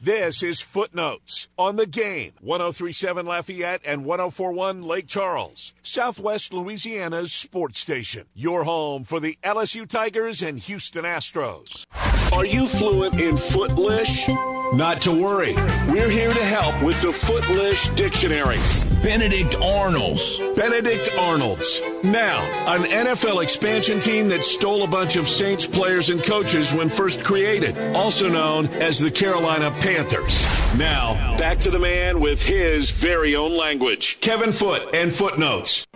[0.00, 2.32] This is Footnotes on the game.
[2.42, 8.26] 1037 Lafayette and 1041 Lake Charles, Southwest Louisiana's sports station.
[8.34, 11.86] Your home for the LSU Tigers and Houston Astros.
[12.30, 14.28] Are you fluent in Footlish?
[14.74, 15.54] Not to worry.
[15.88, 18.58] We're here to help with the Footlish Dictionary.
[19.02, 20.38] Benedict Arnolds.
[20.56, 21.80] Benedict Arnolds.
[22.02, 26.88] Now, an NFL expansion team that stole a bunch of Saints players and coaches when
[26.88, 30.42] first created, also known as the Carolina Panthers.
[30.76, 34.18] Now, back to the man with his very own language.
[34.20, 35.86] Kevin Foote and Footnotes.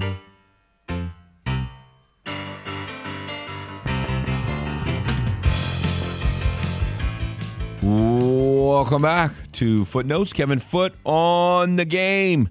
[8.40, 10.32] Welcome back to Footnotes.
[10.32, 12.48] Kevin Foote on the game.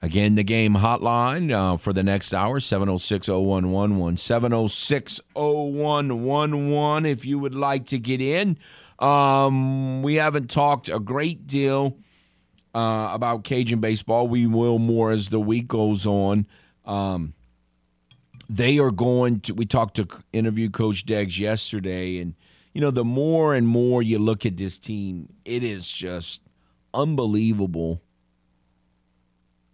[0.00, 4.16] Again, the game hotline uh, for the next hour 706 0111.
[4.16, 8.56] 706 0111 if you would like to get in.
[8.98, 11.98] Um, we haven't talked a great deal
[12.74, 14.26] uh, about Cajun baseball.
[14.28, 16.46] We will more as the week goes on.
[16.86, 17.34] Um,
[18.48, 19.52] they are going to.
[19.52, 22.34] We talked to interview Coach Deggs yesterday, and
[22.76, 26.42] you know the more and more you look at this team, it is just
[26.92, 28.02] unbelievable.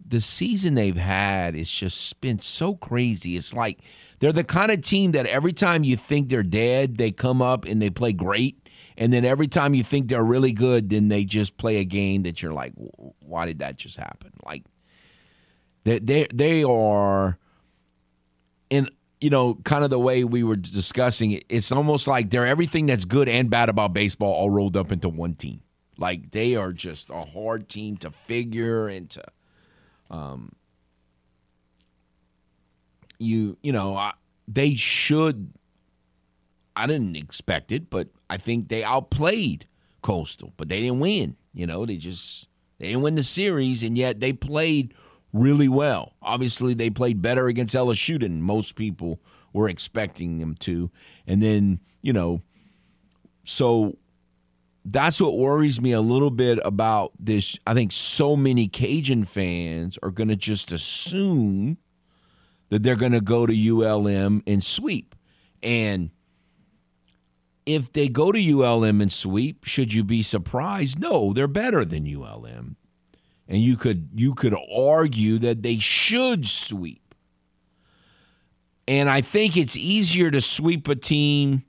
[0.07, 3.35] The season they've had is just been so crazy.
[3.35, 3.79] It's like
[4.19, 7.65] they're the kind of team that every time you think they're dead, they come up
[7.65, 8.69] and they play great.
[8.95, 12.23] And then every time you think they're really good, then they just play a game
[12.23, 12.71] that you're like,
[13.19, 14.31] why did that just happen?
[14.45, 14.63] Like
[15.83, 17.37] they they they are
[18.71, 18.89] and
[19.23, 22.87] you know, kind of the way we were discussing it, it's almost like they're everything
[22.87, 25.61] that's good and bad about baseball all rolled up into one team.
[25.97, 29.23] Like they are just a hard team to figure and to,
[30.11, 30.51] um,
[33.17, 34.11] you you know, I,
[34.45, 35.53] they should.
[36.75, 39.67] I didn't expect it, but I think they outplayed
[40.01, 41.37] Coastal, but they didn't win.
[41.53, 44.93] You know, they just they didn't win the series, and yet they played
[45.33, 46.13] really well.
[46.21, 49.19] Obviously, they played better against LSU than most people
[49.51, 50.89] were expecting them to.
[51.27, 52.41] And then, you know,
[53.43, 53.97] so
[54.85, 57.57] that's what worries me a little bit about this.
[57.65, 61.77] I think so many Cajun fans are going to just assume
[62.69, 65.15] that they're going to go to ULM and sweep.
[65.61, 66.11] And
[67.65, 70.99] if they go to ULM and sweep, should you be surprised?
[70.99, 72.75] No, they're better than ULM
[73.53, 77.13] and you could you could argue that they should sweep.
[78.87, 81.63] And I think it's easier to sweep a team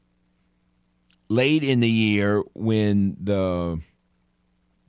[1.29, 3.81] late in the year when the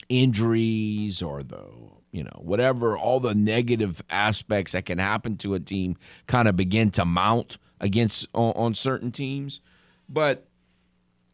[0.07, 1.67] injuries or the
[2.13, 6.55] you know whatever all the negative aspects that can happen to a team kind of
[6.55, 9.59] begin to mount against on, on certain teams
[10.07, 10.47] but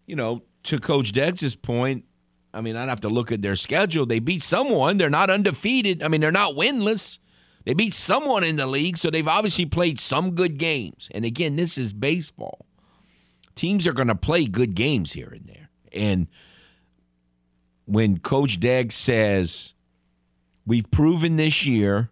[0.08, 2.06] you know to coach Deggs' point
[2.54, 4.06] I mean, I'd have to look at their schedule.
[4.06, 4.98] They beat someone.
[4.98, 6.04] They're not undefeated.
[6.04, 7.20] I mean, they're not winless.
[7.66, 11.10] They beat someone in the league, so they've obviously played some good games.
[11.14, 12.66] And again, this is baseball.
[13.56, 15.70] Teams are going to play good games here and there.
[15.94, 16.28] And
[17.86, 19.74] when Coach Degg says,
[20.66, 22.10] we've proven this year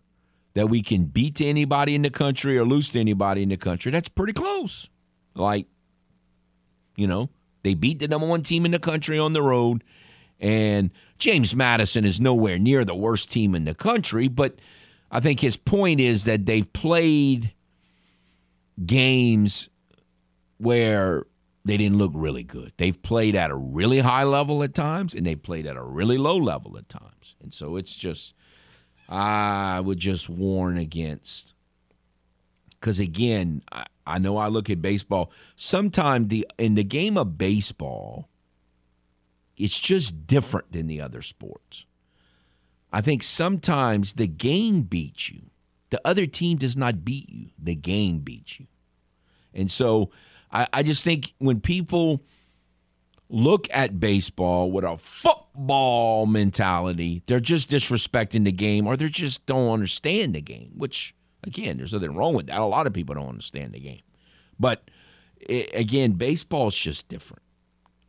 [0.54, 3.92] that we can beat anybody in the country or lose to anybody in the country,
[3.92, 4.90] that's pretty close.
[5.34, 5.66] Like,
[6.96, 7.30] you know,
[7.64, 9.84] they beat the number one team in the country on the road
[10.40, 14.60] and James Madison is nowhere near the worst team in the country, but
[15.12, 17.54] I think his point is that they've played
[18.86, 19.70] games
[20.58, 21.26] where
[21.66, 22.74] they didn't look really good.
[22.78, 26.18] They've played at a really high level at times, and they've played at a really
[26.18, 27.36] low level at times.
[27.42, 28.34] And so it's just,
[29.10, 31.54] I would just warn against.
[32.72, 35.32] Because again, I, I know I look at baseball.
[35.56, 38.29] Sometimes the in the game of baseball,
[39.60, 41.86] it's just different than the other sports.
[42.92, 45.42] I think sometimes the game beats you.
[45.92, 48.68] The other team does not beat you, the game beats you.
[49.54, 50.12] And so
[50.52, 52.24] I, I just think when people
[53.28, 59.46] look at baseball with a football mentality, they're just disrespecting the game or they just
[59.46, 62.60] don't understand the game, which, again, there's nothing wrong with that.
[62.60, 64.02] A lot of people don't understand the game.
[64.60, 64.90] But
[65.40, 67.44] it, again, baseball is just different.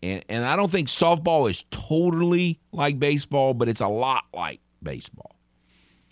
[0.02, 4.60] And, and I don't think softball is totally like baseball, but it's a lot like
[4.82, 5.36] baseball.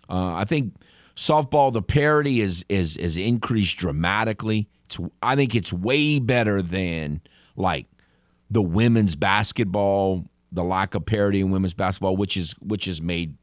[0.09, 0.75] Uh, I think
[1.17, 4.69] softball, the parity is, is, is increased dramatically.
[4.87, 7.21] It's, I think it's way better than
[7.57, 7.87] like
[8.51, 13.37] the women's basketball, the lack of parity in women's basketball, which is which has made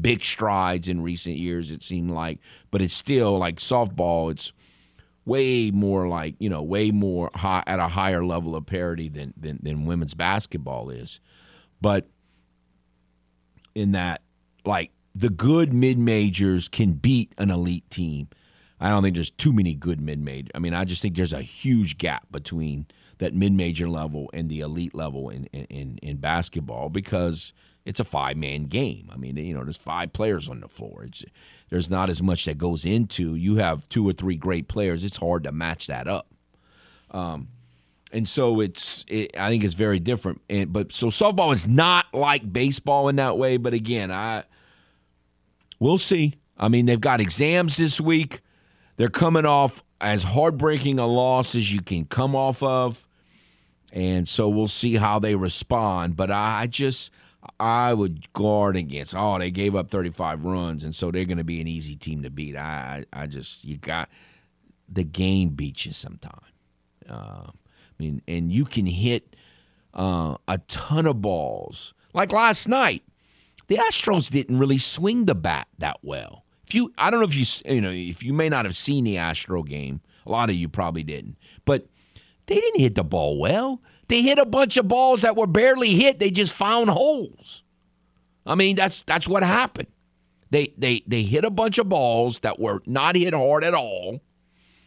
[0.00, 1.70] big strides in recent years.
[1.70, 2.38] It seemed like,
[2.70, 4.30] but it's still like softball.
[4.30, 4.52] It's
[5.24, 9.32] way more like you know way more high at a higher level of parity than
[9.36, 11.20] than, than women's basketball is
[11.80, 12.08] but
[13.74, 14.22] in that
[14.64, 18.28] like the good mid majors can beat an elite team
[18.80, 21.32] i don't think there's too many good mid major i mean i just think there's
[21.32, 22.86] a huge gap between
[23.18, 27.52] that mid major level and the elite level in in in basketball because
[27.84, 29.10] it's a five man game.
[29.12, 31.04] I mean, you know, there's five players on the floor.
[31.04, 31.24] It's,
[31.72, 33.34] there's not as much that goes into.
[33.34, 35.04] You have two or three great players.
[35.04, 36.26] It's hard to match that up.
[37.10, 37.48] Um,
[38.12, 40.42] and so it's, it, I think it's very different.
[40.50, 43.56] And but so softball is not like baseball in that way.
[43.56, 44.44] But again, I
[45.78, 46.34] we'll see.
[46.58, 48.40] I mean, they've got exams this week.
[48.96, 53.08] They're coming off as heartbreaking a loss as you can come off of.
[53.94, 56.16] And so we'll see how they respond.
[56.16, 57.12] But I just
[57.58, 59.14] I would guard against.
[59.16, 62.22] Oh, they gave up 35 runs, and so they're going to be an easy team
[62.22, 62.56] to beat.
[62.56, 64.08] I, I just you got
[64.88, 66.40] the game beats you sometime.
[67.08, 67.52] Uh, I
[67.98, 69.34] mean, and you can hit
[69.94, 71.94] uh, a ton of balls.
[72.14, 73.02] Like last night,
[73.66, 76.44] the Astros didn't really swing the bat that well.
[76.66, 79.04] If you, I don't know if you, you know, if you may not have seen
[79.04, 80.00] the Astro game.
[80.24, 81.88] A lot of you probably didn't, but
[82.46, 83.80] they didn't hit the ball well.
[84.12, 86.18] They hit a bunch of balls that were barely hit.
[86.18, 87.64] They just found holes.
[88.44, 89.88] I mean, that's that's what happened.
[90.50, 94.20] They they they hit a bunch of balls that were not hit hard at all.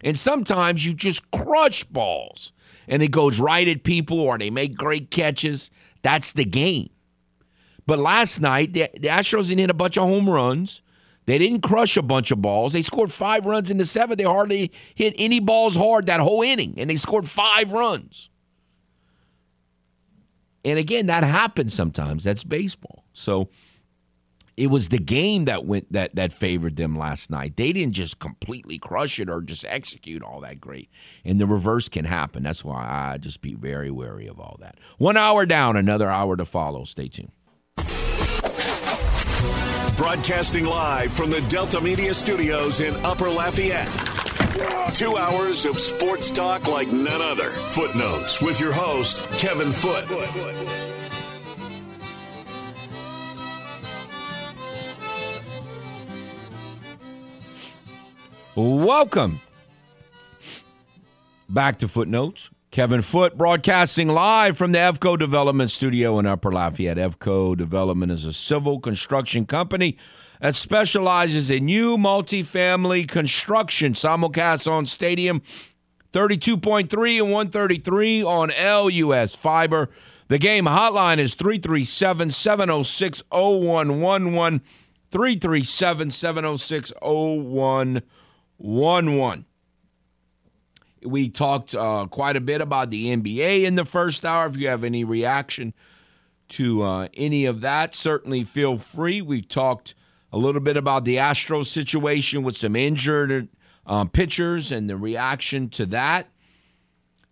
[0.04, 2.54] And sometimes you just crush balls
[2.88, 5.72] and it goes right at people or they make great catches.
[6.04, 6.92] That's the game.
[7.88, 10.84] But last night, the, the Astros didn't hit a bunch of home runs.
[11.26, 12.74] They didn't crush a bunch of balls.
[12.74, 14.20] They scored five runs in the seventh.
[14.20, 18.30] They hardly hit any balls hard that whole inning, and they scored five runs.
[20.66, 22.24] And again, that happens sometimes.
[22.24, 23.06] That's baseball.
[23.14, 23.50] So
[24.58, 27.56] it was the game that went that that favored them last night.
[27.56, 30.90] They didn't just completely crush it or just execute all that great.
[31.24, 32.44] And the reverse can happen.
[32.44, 34.80] That's why I just be very wary of all that.
[34.98, 36.84] One hour down, another hour to follow.
[36.84, 37.32] Stay tuned.
[39.96, 44.15] Broadcasting live from the Delta Media Studios in Upper Lafayette.
[44.94, 47.50] Two hours of sports talk like none other.
[47.50, 50.10] Footnotes with your host, Kevin Foote.
[58.56, 59.42] Welcome
[61.50, 62.50] back to Footnotes.
[62.72, 66.96] Kevin Foote broadcasting live from the EFCO Development Studio in Upper Lafayette.
[66.96, 69.98] EFCO Development is a civil construction company
[70.42, 73.94] that specializes in new multifamily construction.
[73.94, 75.42] Simulcast on Stadium
[76.14, 79.90] 32.3 and 133 on LUS Fiber.
[80.28, 84.62] The game hotline is 337 706 0111.
[85.12, 89.46] 337 706 0111.
[91.04, 94.48] We talked uh, quite a bit about the NBA in the first hour.
[94.48, 95.76] If you have any reaction
[96.50, 99.22] to uh, any of that, certainly feel free.
[99.22, 99.94] We've talked
[100.36, 103.48] a little bit about the Astros situation with some injured
[103.86, 106.28] uh, pitchers and the reaction to that.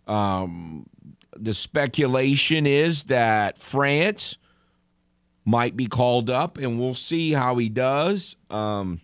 [0.06, 0.86] Um,
[1.36, 4.38] the speculation is that France
[5.44, 8.36] might be called up, and we'll see how he does.
[8.48, 9.02] Um,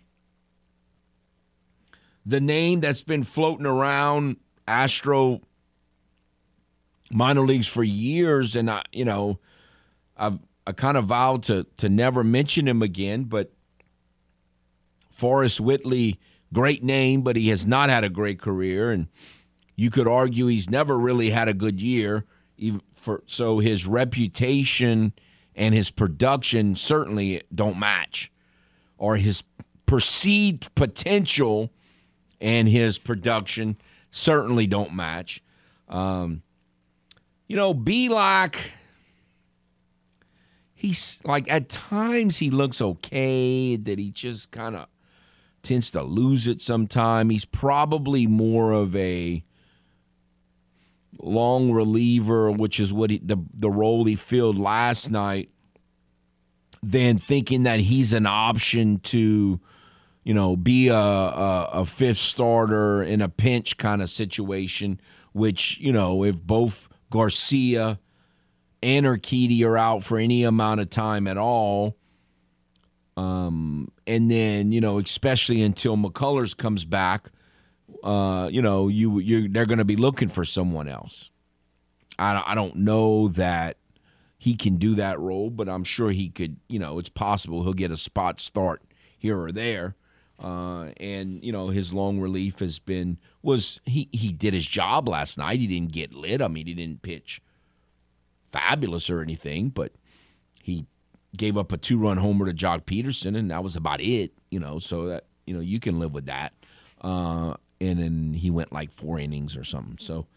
[2.25, 4.37] the name that's been floating around
[4.67, 5.41] Astro
[7.11, 9.37] minor leagues for years, and I, you know,
[10.17, 13.25] I've I kind of vowed to to never mention him again.
[13.25, 13.51] But
[15.21, 16.19] Forrest Whitley,
[16.51, 19.07] great name, but he has not had a great career, and
[19.75, 22.25] you could argue he's never really had a good year.
[22.57, 25.13] Even for so his reputation
[25.55, 28.31] and his production certainly don't match,
[28.97, 29.43] or his
[29.85, 31.69] perceived potential
[32.39, 33.77] and his production
[34.09, 35.43] certainly don't match.
[35.87, 36.41] Um,
[37.47, 38.55] you know, Bielak,
[40.73, 44.87] he's like at times he looks okay, that he just kind of
[45.63, 47.29] tends to lose it sometime.
[47.29, 49.43] He's probably more of a
[51.19, 55.49] long reliever, which is what he, the the role he filled last night,
[56.81, 59.59] than thinking that he's an option to
[60.23, 64.99] you know, be a, a, a, fifth starter in a pinch kind of situation,
[65.33, 67.99] which, you know, if both Garcia
[68.83, 71.97] and Urquidy are out for any amount of time at all,
[73.17, 77.29] um, and then, you know, especially until McCullers comes back,
[78.03, 81.29] uh, you know, you you they're going to be looking for someone else.
[82.17, 83.77] I, I don't know that
[84.37, 87.73] he can do that role, but I'm sure he could, you know, it's possible he'll
[87.73, 88.81] get a spot start
[89.17, 89.95] here or there.
[90.39, 95.07] Uh, and you know his long relief has been was he he did his job
[95.07, 95.59] last night.
[95.59, 96.41] He didn't get lit.
[96.41, 97.41] I mean, he didn't pitch
[98.49, 99.91] fabulous or anything, but
[100.63, 100.87] he
[101.35, 104.33] gave up a two run homer to Joc Pederson, and that was about it.
[104.49, 106.53] You know, so that you know you can live with that.
[107.01, 109.97] Uh, and then he went like four innings or something.
[109.99, 110.27] So,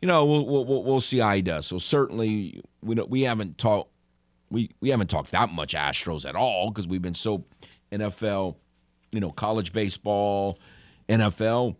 [0.00, 1.66] you know, we'll we'll, we'll see how he does.
[1.66, 3.90] So certainly we we haven't talked
[4.50, 7.44] we we haven't talked that much Astros at all because we've been so
[7.92, 8.56] NFL
[9.14, 10.58] you know, college baseball,
[11.08, 11.76] NFL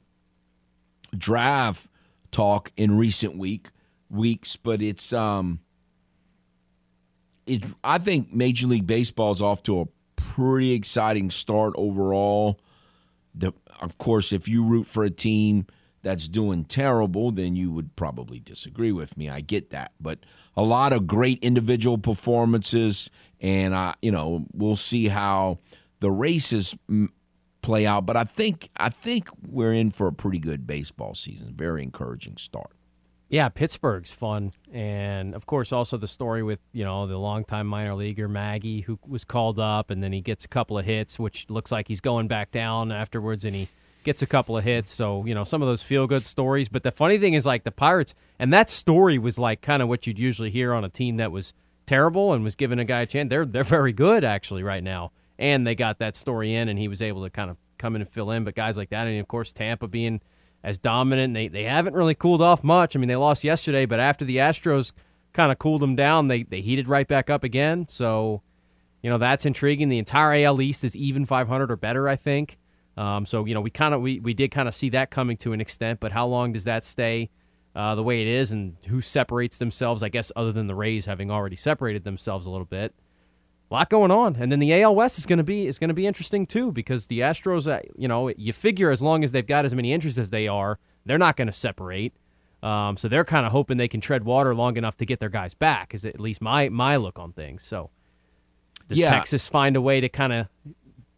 [1.18, 1.90] draft
[2.30, 3.70] talk in recent week
[4.08, 5.58] weeks, but it's um
[7.46, 9.86] it I think Major League Baseball is off to a
[10.16, 12.60] pretty exciting start overall.
[13.34, 15.66] The, of course, if you root for a team
[16.02, 19.28] that's doing terrible, then you would probably disagree with me.
[19.28, 20.18] I get that, but
[20.56, 25.58] a lot of great individual performances, and I, you know, we'll see how
[26.00, 26.76] the races
[27.62, 28.06] play out.
[28.06, 31.54] But I think I think we're in for a pretty good baseball season.
[31.56, 32.73] Very encouraging start.
[33.34, 37.96] Yeah, Pittsburgh's fun, and of course also the story with you know the longtime minor
[37.96, 41.50] leaguer Maggi who was called up, and then he gets a couple of hits, which
[41.50, 43.68] looks like he's going back down afterwards, and he
[44.04, 44.92] gets a couple of hits.
[44.92, 46.68] So you know some of those feel good stories.
[46.68, 49.88] But the funny thing is like the Pirates, and that story was like kind of
[49.88, 51.54] what you'd usually hear on a team that was
[51.86, 53.30] terrible and was giving a guy a chance.
[53.30, 55.10] They're they're very good actually right now
[55.40, 58.02] and they got that story in, and he was able to kind of come in
[58.02, 58.44] and fill in.
[58.44, 60.20] But guys like that, and of course Tampa being
[60.64, 62.96] as dominant, they they haven't really cooled off much.
[62.96, 64.92] I mean, they lost yesterday, but after the Astros
[65.32, 67.86] kind of cooled them down, they they heated right back up again.
[67.86, 68.42] So
[69.02, 69.90] You know, that's intriguing.
[69.90, 72.58] The entire AL East is even 500 or better, I think.
[72.96, 75.36] Um, so, you know, we kind of we, we did kind of see that coming
[75.38, 77.28] to an extent, but how long does that stay
[77.76, 81.04] uh, the way it is and who separates themselves, I guess, other than the Rays
[81.06, 82.94] having already separated themselves a little bit?
[83.70, 85.88] A lot going on, and then the AL West is going to be is going
[85.88, 89.32] to be interesting too because the Astros, uh, you know, you figure as long as
[89.32, 92.14] they've got as many injuries as they are, they're not going to separate.
[92.62, 95.28] Um, so they're kind of hoping they can tread water long enough to get their
[95.28, 95.94] guys back.
[95.94, 97.62] Is at least my my look on things.
[97.62, 97.90] So
[98.88, 99.10] does Yeah.
[99.10, 100.48] Texas find a way to kind of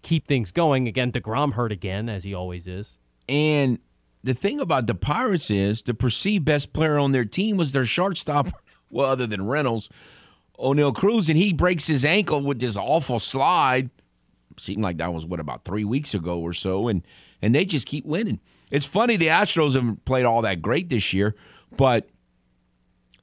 [0.02, 0.86] keep things going?
[0.88, 3.00] Again, Degrom hurt again as he always is.
[3.28, 3.80] And
[4.22, 7.86] the thing about the Pirates is the perceived best player on their team was their
[7.86, 8.48] shortstop,
[8.90, 9.88] well, other than Reynolds,
[10.58, 13.90] Oneil Cruz, and he breaks his ankle with this awful slide.
[14.58, 17.02] Seemed like that was what about three weeks ago or so, and
[17.42, 18.40] and they just keep winning.
[18.70, 21.34] It's funny the Astros haven't played all that great this year,
[21.76, 22.08] but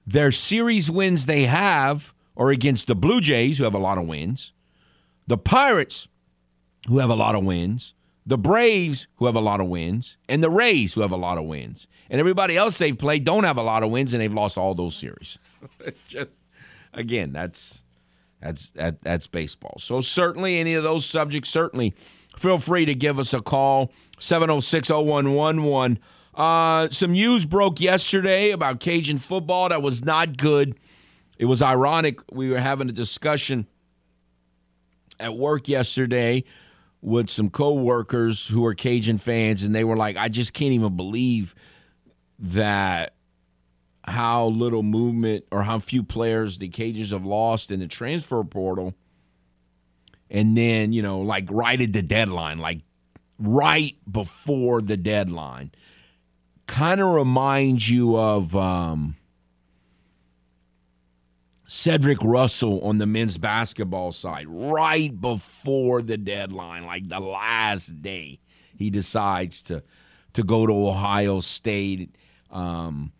[0.06, 4.06] their series wins they have are against the Blue Jays, who have a lot of
[4.06, 4.54] wins,
[5.28, 6.08] the Pirates,
[6.88, 7.94] who have a lot of wins,
[8.26, 11.38] the Braves, who have a lot of wins, and the Rays, who have a lot
[11.38, 11.88] of wins.
[12.10, 14.76] And everybody else they've played don't have a lot of wins, and they've lost all
[14.76, 15.38] those series.
[16.08, 16.30] Just,
[16.94, 17.84] again, that's
[18.42, 19.76] that's that, that's baseball.
[19.80, 21.94] So certainly, any of those subjects, certainly,
[22.38, 25.98] feel free to give us a call 706-0111.
[26.36, 30.76] Uh, some news broke yesterday about Cajun football that was not good.
[31.38, 32.20] It was ironic.
[32.32, 33.68] We were having a discussion
[35.20, 36.44] at work yesterday
[37.02, 40.96] with some coworkers who are Cajun fans, and they were like, "I just can't even
[40.96, 41.54] believe
[42.40, 43.14] that
[44.06, 48.94] how little movement or how few players the Cajuns have lost in the transfer portal."
[50.30, 52.82] And then, you know, like right at the deadline, like
[53.38, 55.72] right before the deadline,
[56.68, 58.56] kind of reminds you of.
[58.56, 59.16] Um,
[61.74, 68.40] Cedric Russell on the men's basketball side right before the deadline, like the last day,
[68.78, 69.82] he decides to
[70.34, 72.16] to go to Ohio State.
[72.52, 73.12] Um,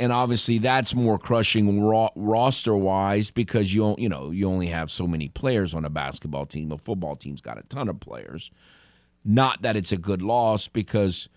[0.00, 4.90] and obviously, that's more crushing ro- roster wise because you you know you only have
[4.90, 6.70] so many players on a basketball team.
[6.72, 8.50] A football team's got a ton of players.
[9.24, 11.28] Not that it's a good loss because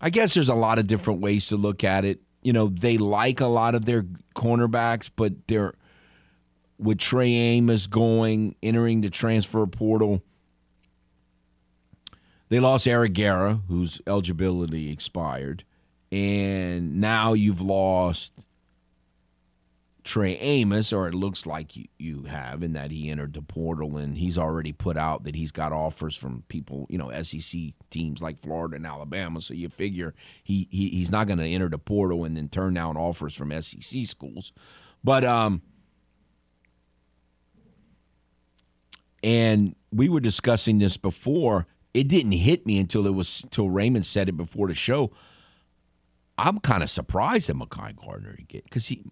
[0.00, 2.20] I guess there's a lot of different ways to look at it.
[2.42, 4.04] You know, they like a lot of their
[4.36, 5.72] cornerbacks, but they're
[6.78, 10.22] with Trey Amos going, entering the transfer portal.
[12.50, 15.64] They lost Eric Garror, whose eligibility expired.
[16.14, 18.30] And now you've lost
[20.04, 24.16] Trey Amos, or it looks like you, have, in that he entered the portal and
[24.16, 27.60] he's already put out that he's got offers from people, you know, SEC
[27.90, 29.40] teams like Florida and Alabama.
[29.40, 32.74] So you figure he, he he's not going to enter the portal and then turn
[32.74, 34.52] down offers from SEC schools.
[35.02, 35.62] But um,
[39.24, 41.66] and we were discussing this before.
[41.92, 45.10] It didn't hit me until it was until Raymond said it before the show.
[46.38, 49.04] I'm kind of surprised that Mekhi Garner get because he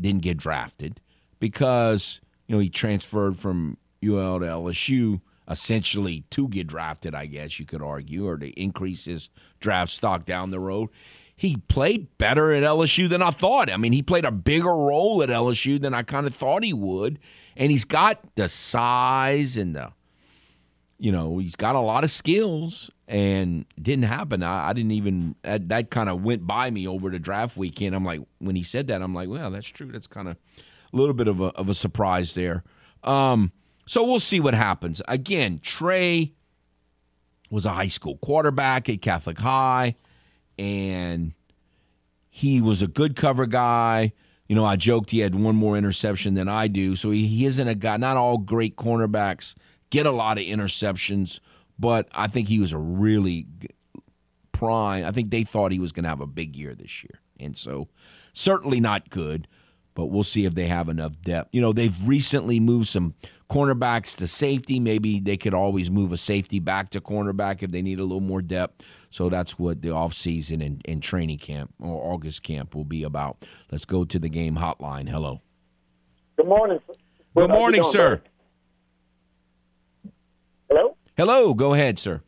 [0.00, 1.00] didn't get drafted
[1.38, 7.14] because you know he transferred from UL to LSU essentially to get drafted.
[7.14, 9.28] I guess you could argue, or to increase his
[9.60, 10.88] draft stock down the road.
[11.34, 13.70] He played better at LSU than I thought.
[13.70, 16.72] I mean, he played a bigger role at LSU than I kind of thought he
[16.72, 17.18] would,
[17.56, 19.92] and he's got the size and the
[21.02, 24.44] you know, he's got a lot of skills and didn't happen.
[24.44, 27.96] I, I didn't even, that, that kind of went by me over the draft weekend.
[27.96, 29.90] I'm like, when he said that, I'm like, well, that's true.
[29.90, 30.36] That's kind of
[30.92, 32.62] a little bit of a, of a surprise there.
[33.02, 33.50] Um,
[33.84, 35.02] so we'll see what happens.
[35.08, 36.34] Again, Trey
[37.50, 39.96] was a high school quarterback at Catholic High
[40.56, 41.32] and
[42.30, 44.12] he was a good cover guy.
[44.46, 46.94] You know, I joked he had one more interception than I do.
[46.94, 49.56] So he, he isn't a guy, not all great cornerbacks
[49.92, 51.38] get a lot of interceptions,
[51.78, 53.46] but I think he was a really
[54.50, 55.04] prime.
[55.04, 57.20] I think they thought he was going to have a big year this year.
[57.38, 57.88] And so
[58.32, 59.46] certainly not good,
[59.94, 61.50] but we'll see if they have enough depth.
[61.52, 63.14] You know, they've recently moved some
[63.50, 64.80] cornerbacks to safety.
[64.80, 68.20] Maybe they could always move a safety back to cornerback if they need a little
[68.20, 68.82] more depth.
[69.10, 73.44] So that's what the offseason and, and training camp or August camp will be about.
[73.70, 75.06] Let's go to the game hotline.
[75.06, 75.42] Hello.
[76.38, 76.80] Good morning.
[77.36, 78.22] Good morning, sir.
[80.72, 80.96] Hello?
[81.18, 81.52] Hello.
[81.52, 82.22] Go ahead, sir.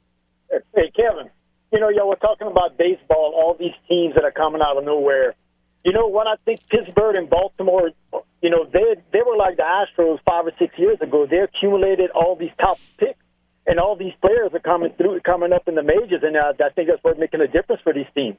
[0.51, 1.30] Hey, Kevin.
[1.72, 4.84] You know, y'all were talking about baseball, all these teams that are coming out of
[4.84, 5.34] nowhere.
[5.82, 6.26] You know what?
[6.26, 7.88] I think Pittsburgh and Baltimore,
[8.42, 11.26] you know, they they were like the Astros five or six years ago.
[11.26, 13.18] They accumulated all these top picks,
[13.66, 16.68] and all these players are coming through, coming up in the majors, and uh, I
[16.68, 18.36] think that's what's making a difference for these teams.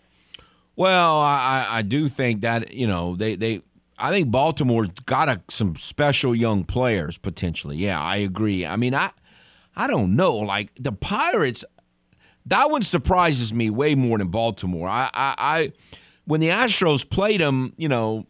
[0.76, 3.64] Well, I, I I do think that you know they they
[3.98, 7.78] I think Baltimore's got a, some special young players potentially.
[7.78, 8.68] Yeah, I agree.
[8.68, 9.12] I mean, I
[9.76, 10.38] I don't know.
[10.38, 11.66] Like the Pirates,
[12.46, 14.88] that one surprises me way more than Baltimore.
[14.88, 15.74] I I, I
[16.26, 18.26] when the Astros played them, you know,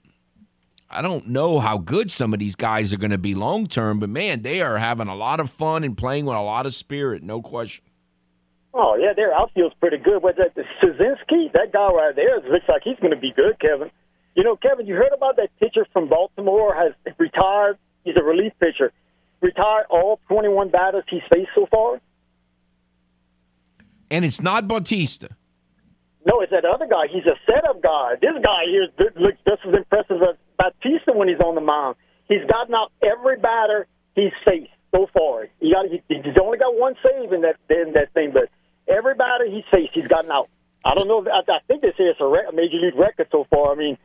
[0.90, 4.00] I don't know how good some of these guys are going to be long term,
[4.00, 6.74] but man, they are having a lot of fun and playing with a lot of
[6.74, 7.84] spirit, no question.
[8.74, 10.22] Oh yeah, their outfield's pretty good.
[10.22, 13.90] But that Suwinski, that guy right there, looks like he's going to be good, Kevin.
[14.36, 17.78] You know, Kevin, you heard about that pitcher from Baltimore has retired.
[18.04, 18.92] He's a relief pitcher.
[19.46, 22.02] Retired all 21 batters he's faced so far.
[24.10, 25.30] And it's not Bautista.
[26.26, 27.06] No, it's that other guy.
[27.14, 28.16] He's a setup guy.
[28.20, 31.96] This guy here looks just as impressive as Bautista when he's on the mound.
[32.28, 33.86] He's gotten out every batter
[34.16, 35.46] he's faced so far.
[35.60, 38.50] He got he, he's only got one save in that in that thing, but
[38.88, 40.50] every batter he's faced, he's gotten out.
[40.84, 41.24] I don't know.
[41.30, 43.74] I, I think they say it's a, a major league record so far.
[43.74, 44.00] I mean,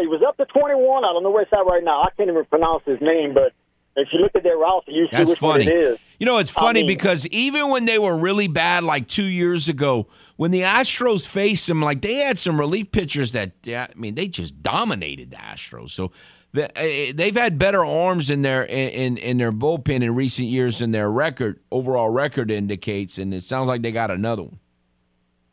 [0.00, 1.04] he was up to 21.
[1.04, 2.02] I don't know where it's at right now.
[2.02, 3.52] I can't even pronounce his name, but
[3.96, 5.66] if you look at their roster, you see That's which funny.
[5.66, 5.98] one it is.
[6.18, 9.24] You know, it's funny I mean- because even when they were really bad, like two
[9.24, 13.86] years ago, when the Astros faced them, like they had some relief pitchers that, yeah,
[13.90, 15.90] I mean, they just dominated the Astros.
[15.90, 16.10] So
[16.52, 20.78] the, uh, they've had better arms in their in, in their bullpen in recent years
[20.78, 24.58] than their record overall record indicates, and it sounds like they got another one.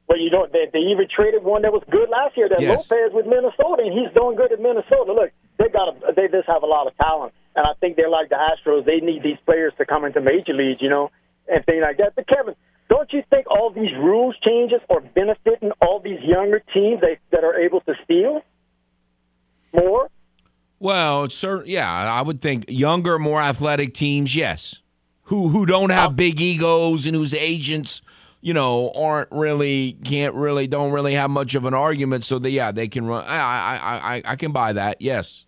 [0.08, 2.90] But you know, they, they even traded one that was good last year, that Yes.
[2.90, 5.14] Lopez with Minnesota, and he's doing good at Minnesota.
[5.14, 8.10] Look, they got a, they just have a lot of talent, and I think they're
[8.10, 8.86] like the Astros.
[8.86, 11.12] They need these players to come into major leagues, you know,
[11.52, 12.14] and things like that.
[12.16, 12.56] But Kevin,
[12.90, 17.44] don't you think all these rules changes are benefiting all these younger teams that, that
[17.44, 18.42] are able to steal
[19.74, 20.10] more?
[20.80, 24.82] Well, cer yeah, I would think younger, more athletic teams, yes,
[25.24, 28.02] who who don't have big egos and whose agents,
[28.40, 32.24] you know, aren't really can't really don't really have much of an argument.
[32.24, 33.26] So they yeah, they can run.
[33.28, 35.02] I I I I, I can buy that.
[35.02, 35.46] Yes.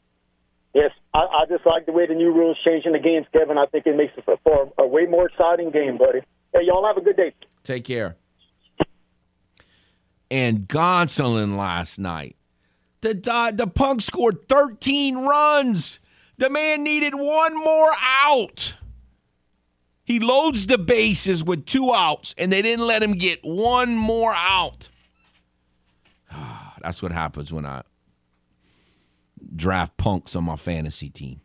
[0.73, 3.57] Yes, I, I just like the way the new rules changing the games, Kevin.
[3.57, 6.19] I think it makes it for, a way more exciting game, buddy.
[6.53, 7.33] Hey, y'all have a good day.
[7.63, 8.15] Take care.
[10.29, 12.37] And Gonsolin last night.
[13.01, 15.99] The Di- the punk scored 13 runs.
[16.37, 17.91] The man needed one more
[18.23, 18.75] out.
[20.03, 24.33] He loads the bases with two outs, and they didn't let him get one more
[24.35, 24.89] out.
[26.81, 27.83] That's what happens when I
[29.55, 31.41] draft punks on my fantasy team.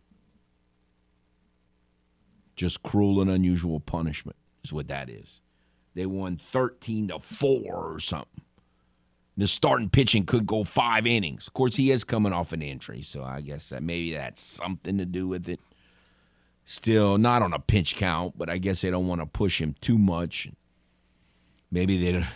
[2.55, 5.41] Just cruel and unusual punishment is what that is.
[5.95, 8.43] They won 13 to 4 or something.
[9.39, 11.47] The starting pitching could go five innings.
[11.47, 14.97] Of course, he is coming off an injury, so I guess that maybe that's something
[14.97, 15.61] to do with it.
[16.65, 19.75] Still, not on a pinch count, but I guess they don't want to push him
[19.81, 20.49] too much.
[21.71, 22.27] Maybe they.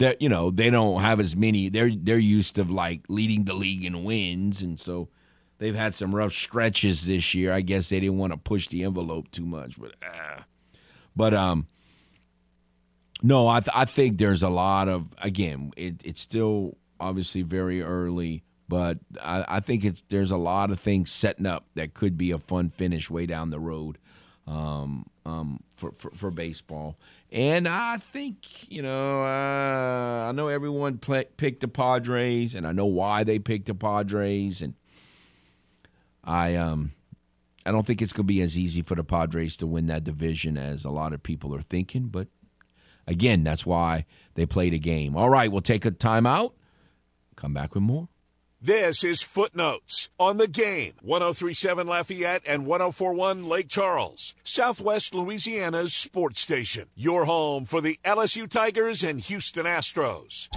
[0.00, 1.68] That you know they don't have as many.
[1.68, 5.08] They're they're used to like leading the league in wins, and so
[5.58, 7.52] they've had some rough stretches this year.
[7.52, 10.42] I guess they didn't want to push the envelope too much, but uh,
[11.14, 11.66] but um,
[13.22, 15.72] no, I th- I think there's a lot of again.
[15.76, 20.80] It, it's still obviously very early, but I, I think it's there's a lot of
[20.80, 23.98] things setting up that could be a fun finish way down the road
[24.46, 26.98] um, um, for, for for baseball.
[27.32, 32.86] And I think you know uh, I know everyone picked the Padres, and I know
[32.86, 34.74] why they picked the Padres, and
[36.24, 36.92] I um.
[37.66, 40.02] I don't think it's going to be as easy for the Padres to win that
[40.02, 42.26] division as a lot of people are thinking, but
[43.10, 45.16] Again, that's why they played a game.
[45.16, 46.52] All right, we'll take a timeout.
[47.34, 48.08] Come back with more.
[48.62, 50.92] This is Footnotes on the game.
[51.00, 56.88] 1037 Lafayette and 1041 Lake Charles, Southwest Louisiana's sports station.
[56.94, 60.48] Your home for the LSU Tigers and Houston Astros.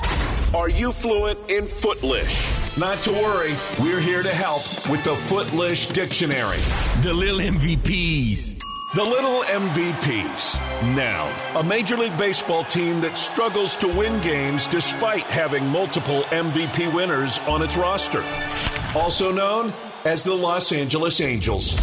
[0.54, 2.78] Are you fluent in Footlish?
[2.78, 6.60] Not to worry, we're here to help with the Footlish Dictionary.
[7.04, 8.62] The Lil MVPs.
[8.96, 10.96] The Little MVPs.
[10.96, 11.28] Now,
[11.60, 17.39] a Major League Baseball team that struggles to win games despite having multiple MVP winners
[17.48, 18.24] on its roster.
[18.94, 19.74] Also known
[20.06, 21.76] as the Los Angeles Angels.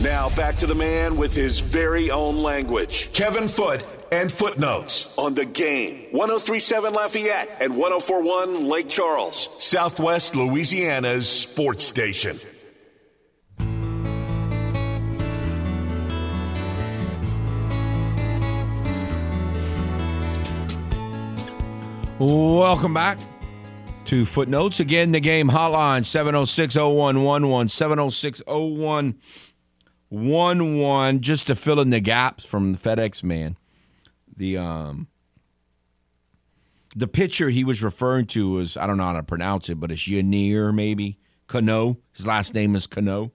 [0.00, 5.34] Now, back to the man with his very own language Kevin Foote and Footnotes on
[5.34, 6.06] the game.
[6.12, 12.40] 1037 Lafayette and 1041 Lake Charles, Southwest Louisiana's sports station.
[22.26, 23.18] Welcome back
[24.06, 24.80] to Footnotes.
[24.80, 32.72] Again, the game hotline 706 0111, 706 0111, just to fill in the gaps from
[32.72, 33.58] the FedEx man.
[34.34, 35.08] The um
[36.96, 39.92] the pitcher he was referring to was I don't know how to pronounce it, but
[39.92, 41.98] it's Yennier maybe Cano.
[42.12, 43.32] His last name is Cano.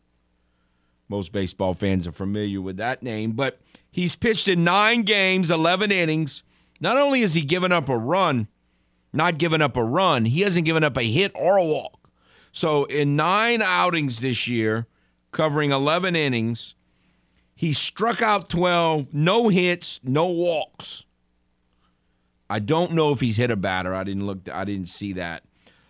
[1.07, 3.59] Most baseball fans are familiar with that name, but
[3.91, 6.41] he's pitched in nine games, 11 innings.
[6.79, 8.47] Not only has he given up a run,
[9.11, 12.09] not given up a run, he hasn't given up a hit or a walk.
[12.51, 14.87] So in nine outings this year,
[15.31, 16.75] covering 11 innings,
[17.55, 21.05] he struck out 12, no hits, no walks.
[22.49, 23.93] I don't know if he's hit a batter.
[23.93, 24.49] I didn't look.
[24.49, 25.43] I didn't see that.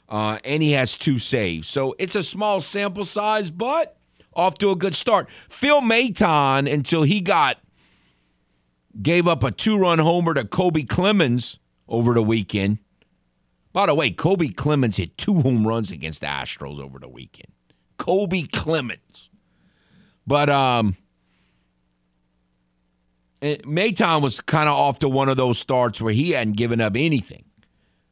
[0.10, 1.68] Uh, and he has two saves.
[1.68, 3.98] So it's a small sample size, but
[4.34, 5.30] off to a good start.
[5.30, 7.60] Phil Maton, until he got
[9.02, 12.80] gave up a two-run homer to Kody Clemens over the weekend.
[13.72, 17.52] By the way, Kody Clemens hit two home runs against the Astros over the weekend.
[17.98, 19.30] Kody Clemens.
[20.26, 20.96] But um
[23.42, 26.96] Maton was kind of off to one of those starts where he hadn't given up
[26.96, 27.46] anything.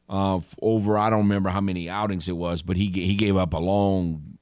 [0.08, 3.52] Uh, over I don't remember how many outings it was, but he he gave up
[3.52, 4.38] a long,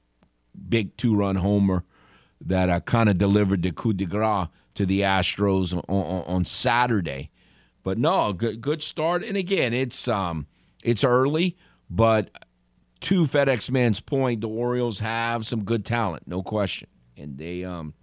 [0.69, 1.83] big two run homer
[2.39, 6.45] that uh, kind of delivered the coup de grace to the Astros on, on, on
[6.45, 7.31] Saturday.
[7.83, 9.25] But no, good good start.
[9.25, 10.47] And again, it's um
[10.83, 11.57] it's early,
[11.89, 12.29] but
[13.01, 17.93] to FedEx Man's point, the Orioles have some good talent, no question, and they um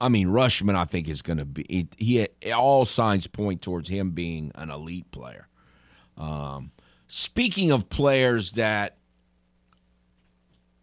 [0.00, 1.88] I mean, Rutschman, I think is going to be.
[1.96, 5.48] He, he, all signs point towards him being an elite player.
[6.18, 6.72] Um,
[7.06, 8.98] speaking of players that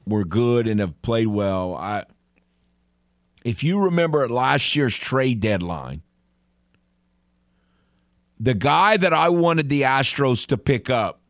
[0.07, 2.05] were good and have played well, I
[3.43, 6.01] if you remember at last year's trade deadline,
[8.41, 11.21] the guy that I wanted the Astros to pick up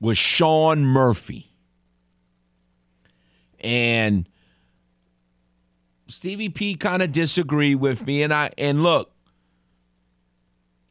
[0.00, 1.54] was Sean Murphy.
[3.60, 4.28] And
[6.08, 9.12] Stevie P kind of disagreed with me, and I and look,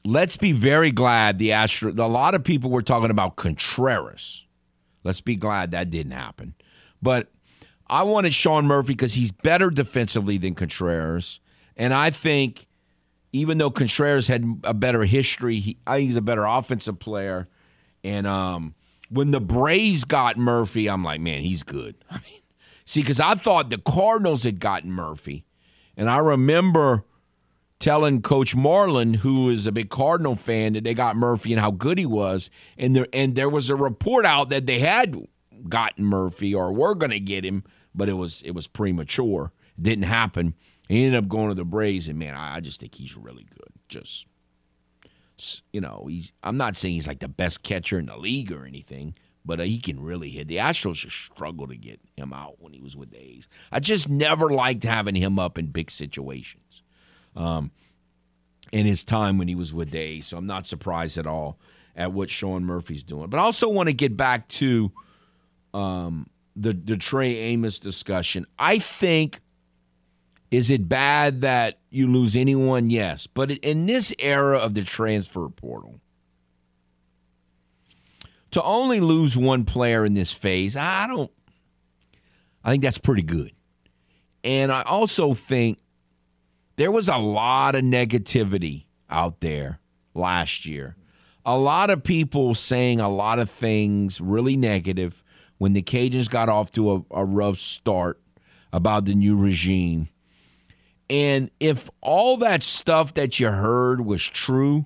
[0.06, 4.46] let's be very glad the Astros A lot of people were talking about Contreras.
[5.04, 6.56] Let's be glad that didn't happen,
[7.02, 7.30] but
[7.88, 11.42] I wanted Sean Murphy because he's better defensively than Contreras,
[11.76, 12.68] and I think
[13.34, 17.48] even though Contreras had a better history, he, I think he's a better offensive player,
[18.04, 18.76] and um,
[19.10, 21.96] when the Braves got Murphy, I'm like, man, he's good.
[22.10, 22.42] I mean
[22.92, 25.46] See, because I thought the Cardinals had gotten Murphy.
[25.96, 27.06] And I remember
[27.80, 31.72] telling Coach Marlin, who is a big Cardinal fan, that they got Murphy and how
[31.72, 32.50] good he was.
[32.78, 35.16] And there and there was a report out that they had
[35.70, 37.64] gotten Murphy or were going to get him,
[37.96, 39.54] but it was it was premature.
[39.78, 40.54] It didn't happen.
[40.92, 43.70] He ended up going to the Braves, and man, I, just think he's really good.
[43.88, 44.26] Just
[45.72, 46.34] you know, he's.
[46.44, 49.16] I'm not saying he's like the best catcher in the league or anything,
[49.46, 50.50] but uh, he can really hit.
[50.50, 53.48] The Astros just struggled to get him out when he was with the A's.
[53.72, 56.84] I just never liked having him up in big situations
[57.38, 57.72] um,
[58.74, 60.28] in his time when he was with the A's.
[60.28, 61.58] So I'm not surprised at all
[61.96, 63.30] at what Sean Murphy's doing.
[63.30, 64.92] But I also want to get back to
[65.74, 66.28] um,
[66.58, 68.46] the, the Trey Amos discussion.
[68.60, 69.40] I think.
[70.52, 72.90] Is it bad that you lose anyone?
[72.90, 73.26] Yes.
[73.26, 76.02] But in this era of the transfer portal,
[78.52, 81.32] to only lose one player in this phase, I don't.
[82.64, 83.54] I think that's pretty good.
[84.44, 85.80] And I also think
[86.76, 89.80] there was a lot of negativity out there
[90.14, 90.96] last year.
[91.46, 95.24] A lot of people saying a lot of things really negative
[95.58, 98.20] when the Cajuns got off to a, a rough start
[98.74, 100.10] about the new regime.
[101.12, 104.86] And if all that stuff that you heard was true,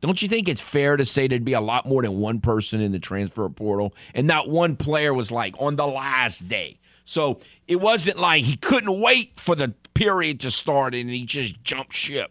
[0.00, 2.80] don't you think it's fair to say there'd be a lot more than one person
[2.80, 3.92] in the transfer portal?
[4.14, 6.78] And that one player was like on the last day.
[7.04, 11.60] So it wasn't like he couldn't wait for the period to start and he just
[11.64, 12.30] jumped ship.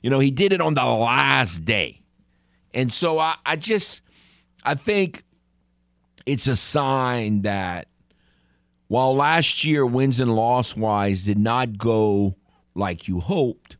[0.00, 2.00] You know, he did it on the last day.
[2.72, 4.02] And so I, I just,
[4.64, 5.24] I think
[6.24, 7.88] it's a sign that
[8.90, 12.34] while last year wins and loss wise did not go
[12.74, 13.76] like you hoped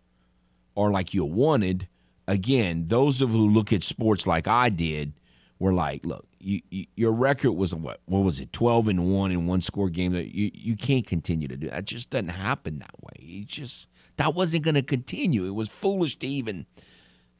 [0.76, 1.88] or like you wanted,
[2.28, 5.14] again, those of who look at sports like I did
[5.58, 7.98] were like, look, you, you, your record was what?
[8.04, 8.52] What was it?
[8.52, 10.12] Twelve and one in one score game.
[10.12, 11.86] That you you can't continue to do that.
[11.86, 13.16] Just doesn't happen that way.
[13.18, 15.44] It just that wasn't going to continue.
[15.44, 16.66] It was foolish to even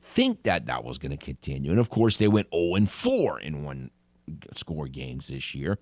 [0.00, 1.70] think that that was going to continue.
[1.70, 3.92] And of course, they went zero and four in one
[4.56, 5.78] score games this year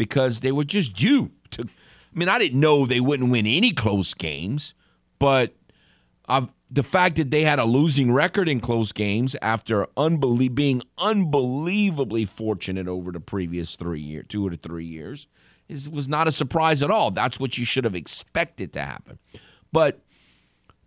[0.00, 1.64] because they were just due to.
[1.64, 4.72] I mean, I didn't know they wouldn't win any close games,
[5.18, 5.54] but
[6.26, 10.80] I've the fact that they had a losing record in close games after unbelie- being
[10.96, 15.26] unbelievably fortunate over the previous three year, two or three years,
[15.68, 17.10] is, was not a surprise at all.
[17.10, 19.18] That's what you should have expected to happen.
[19.70, 20.00] But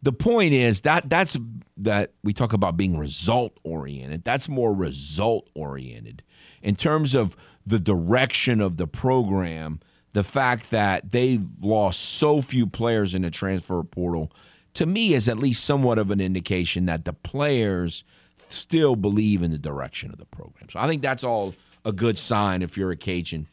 [0.04, 1.38] the point is that that's
[1.78, 4.24] that we talk about being result oriented.
[4.26, 6.22] That's more result oriented
[6.62, 9.80] in terms of the direction of the program.
[10.12, 14.32] The fact that they've lost so few players in the transfer portal,
[14.76, 18.04] to me, is at least somewhat of an indication that the players
[18.50, 20.70] still believe in the direction of the program.
[20.70, 23.48] So I think that's all a good sign if you're a Cajun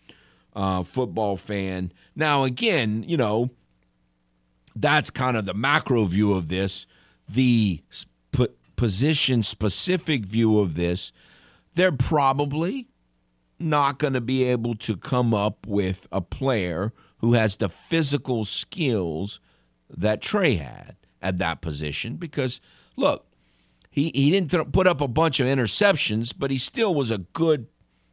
[0.55, 1.93] uh, football fan.
[2.17, 3.51] Now, again, you know,
[4.81, 6.87] that's kind of the macro view of this.
[7.29, 7.83] The
[8.77, 11.13] position specific view of this,
[11.75, 12.89] they're probably
[13.59, 18.47] not going to be able to come up with a player who has the physical
[18.47, 19.39] skills
[19.95, 22.61] that Trey had at that position because,
[22.97, 23.27] look,
[23.91, 27.19] he, he didn't th- put up a bunch of interceptions, but he still was a
[27.19, 27.67] good,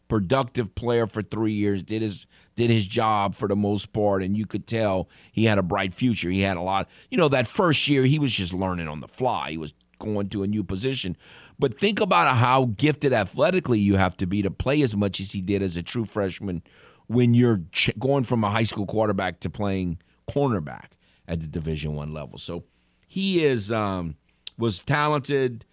[0.07, 1.83] productive player for three years.
[1.83, 5.57] Did his did his job for the most part, and you could tell he had
[5.57, 6.29] a bright future.
[6.29, 6.89] He had a lot.
[7.11, 9.51] You know, that first year he was just learning on the fly.
[9.51, 11.17] He was going to a new position.
[11.59, 15.31] But think about how gifted athletically you have to be to play as much as
[15.31, 16.61] he did as a true freshman
[17.07, 19.97] when you're ch- going from a high school quarterback to playing
[20.29, 20.89] cornerback
[21.27, 22.37] at the Division One level.
[22.37, 22.63] So
[23.07, 24.15] he is um,
[24.57, 25.65] was talented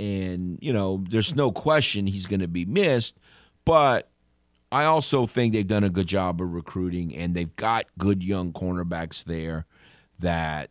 [0.00, 3.18] and you know there's no question he's going to be missed
[3.64, 4.08] but
[4.72, 8.52] i also think they've done a good job of recruiting and they've got good young
[8.52, 9.66] cornerbacks there
[10.18, 10.70] that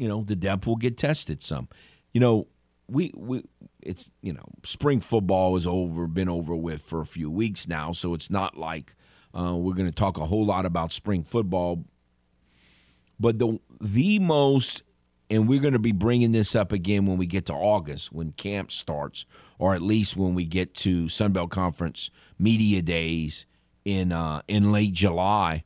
[0.00, 1.68] you know the depth will get tested some.
[2.14, 2.46] You know
[2.88, 3.44] we we
[3.82, 7.92] it's you know spring football is over been over with for a few weeks now
[7.92, 8.94] so it's not like
[9.38, 11.84] uh, we're going to talk a whole lot about spring football.
[13.20, 14.82] But the the most
[15.30, 18.32] and we're going to be bringing this up again when we get to August, when
[18.32, 19.24] camp starts,
[19.58, 23.46] or at least when we get to Sunbelt Conference media days
[23.84, 25.64] in uh, in late July.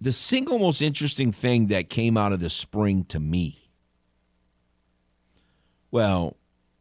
[0.00, 3.70] The single most interesting thing that came out of the spring to me,
[5.90, 6.36] well,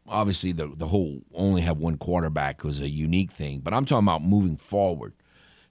[0.07, 4.05] obviously the the whole only have one quarterback was a unique thing, but I'm talking
[4.05, 5.13] about moving forward,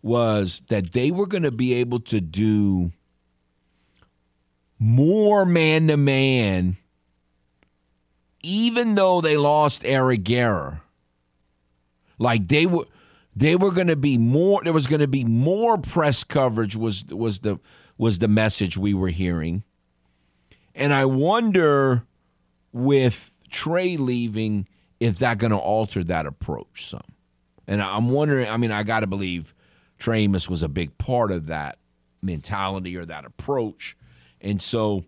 [0.02, 2.90] was that they were going to be able to do
[4.82, 6.76] more man to man,
[8.42, 10.80] even though they lost Eric Garror.
[12.18, 12.86] Like they were
[13.36, 17.04] they were going to be more there was going to be more press coverage was
[17.06, 17.60] was the
[17.96, 19.64] was the message we were hearing
[20.74, 22.04] and i wonder
[22.72, 24.68] with trey leaving
[25.00, 27.00] if that going to alter that approach some
[27.66, 29.54] and i'm wondering i mean i got to believe
[29.98, 31.78] trey Amos was a big part of that
[32.20, 33.96] mentality or that approach
[34.42, 35.04] and so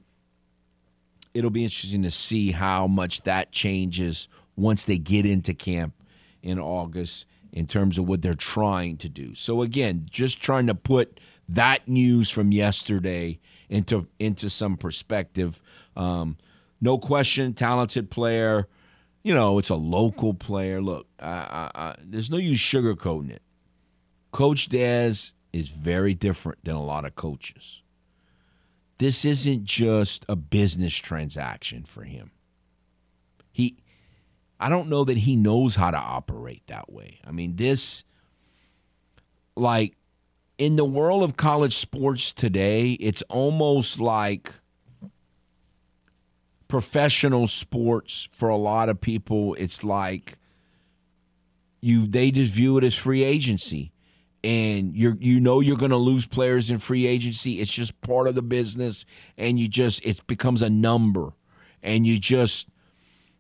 [1.35, 5.93] it'll be interesting to see how much that changes once they get into camp
[6.43, 9.35] in August in terms of what they're trying to do.
[9.35, 15.61] So again, just trying to put that news from yesterday into into some perspective.
[15.97, 16.37] Um,
[16.81, 18.69] no question, talented player.
[19.23, 20.83] You know, it's a local player.
[20.83, 23.43] Look, I, I, I, there's no use sugarcoating it.
[24.33, 27.84] Coach Dez is very different than a lot of coaches
[28.99, 32.31] this isn't just a business transaction for him.
[33.53, 33.77] He
[34.61, 37.21] I don't know that he knows how to operate that way.
[37.27, 38.05] I mean, this
[39.57, 39.97] like
[40.59, 44.53] in the world of college sports today, it's almost like
[46.69, 49.55] professional sports for a lot of people.
[49.55, 50.39] It's like
[51.81, 53.93] you they just view it as free agency
[54.45, 57.61] and you you know you're going to lose players in free agency.
[57.61, 59.07] It's just part of the business,
[59.39, 61.33] and you just it becomes a number,
[61.83, 62.69] and you just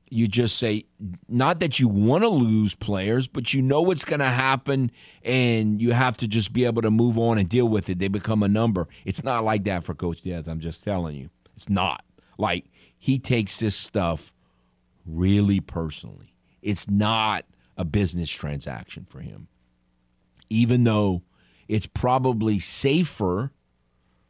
[0.08, 0.86] you just say
[1.28, 4.90] not that you want to lose players, but you know what's going to happen,
[5.22, 7.98] and you have to just be able to move on and deal with it.
[7.98, 8.88] They become a number.
[9.04, 10.48] It's not like that for Coach Dez.
[10.48, 12.02] I'm just telling you, it's not
[12.38, 12.64] like
[12.98, 14.32] he takes this stuff
[15.04, 16.32] really personally.
[16.62, 17.44] It's not
[17.76, 19.48] a business transaction for him
[20.54, 21.22] even though
[21.66, 23.50] it's probably safer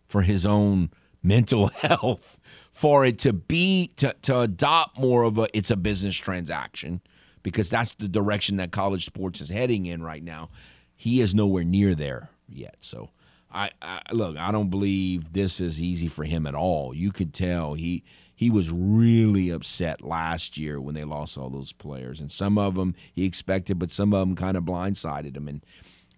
[0.07, 0.91] for his own
[1.23, 2.39] mental health
[2.71, 7.01] for it to be to, to adopt more of a it's a business transaction
[7.43, 10.51] because that's the direction that college sports is heading in right now.
[10.97, 12.77] He is nowhere near there yet.
[12.81, 13.11] So
[13.53, 16.95] I, I look i don't believe this is easy for him at all.
[16.95, 18.03] You could tell he
[18.35, 22.21] he was really upset last year when they lost all those players.
[22.21, 25.49] And some of them he expected but some of them kind of blindsided him.
[25.49, 25.65] And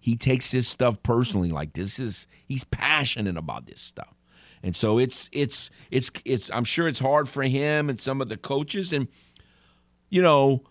[0.07, 1.51] he takes this stuff personally.
[1.51, 4.15] Like this is he's passionate about this stuff.
[4.63, 8.29] And so it's it's it's it's I'm sure it's hard for him and some of
[8.29, 9.09] the coaches and
[10.09, 10.63] you know,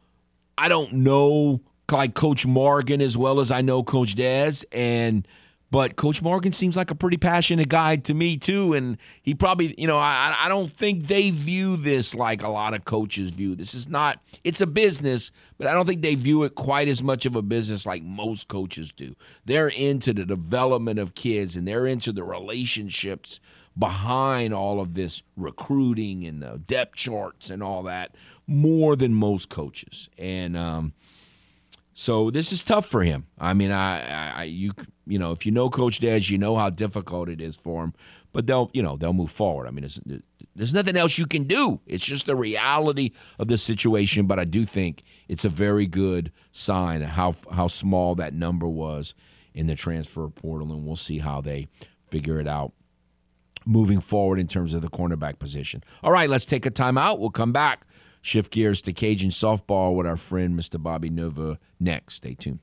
[0.56, 1.60] I don't know
[1.92, 5.28] like coach Morgan as well as I know coach Dez and
[5.70, 9.74] But Coach Morgan seems like a pretty passionate guy to me too, and he probably,
[9.76, 13.56] you know, I, I don't think they view this like a lot of coaches view.
[13.56, 14.22] This is not.
[14.44, 17.42] It's a business, but I don't think they view it quite as much of a
[17.42, 19.16] business like most coaches do.
[19.44, 23.40] They're into the development of kids, and they're into the relationships
[23.78, 28.14] behind all of this recruiting and the depth charts and all that
[28.46, 30.08] more than most coaches.
[30.16, 30.94] And um,
[31.98, 33.26] so this is tough for him.
[33.38, 34.72] I mean, I, I, you,
[35.06, 37.94] you know, if you know Coach Dez, you know how difficult it is for him.
[38.34, 39.66] But they'll, you know, they'll move forward.
[39.66, 39.88] I mean,
[40.54, 41.80] there's nothing else you can do.
[41.86, 44.26] It's just the reality of the situation.
[44.26, 49.14] But I do think it's a very good sign how how small that number was
[49.54, 51.66] in the transfer portal, and we'll see how they
[52.10, 52.74] figure it out
[53.64, 55.82] moving forward in terms of the cornerback position.
[56.02, 57.18] All right, let's take a timeout.
[57.18, 57.86] We'll come back
[58.26, 60.82] shift gears to Cajun softball with our friend Mr.
[60.82, 62.14] Bobby Nova next.
[62.16, 62.58] Stay tuned.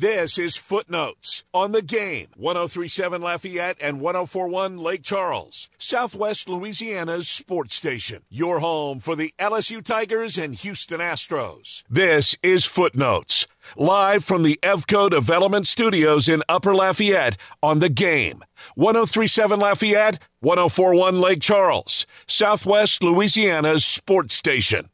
[0.00, 2.28] This is Footenotes on the game.
[2.36, 8.22] 1037 Lafayette and 1041 Lake Charles, Southwest Louisiana's sports station.
[8.30, 11.82] Your home for the LSU Tigers and Houston Astros.
[11.90, 18.44] This is Footenotes, live from the EFCO Development Studios in Upper Lafayette on the game.
[18.76, 24.90] 1037 Lafayette, 1041 Lake Charles, Southwest Louisiana's sports station.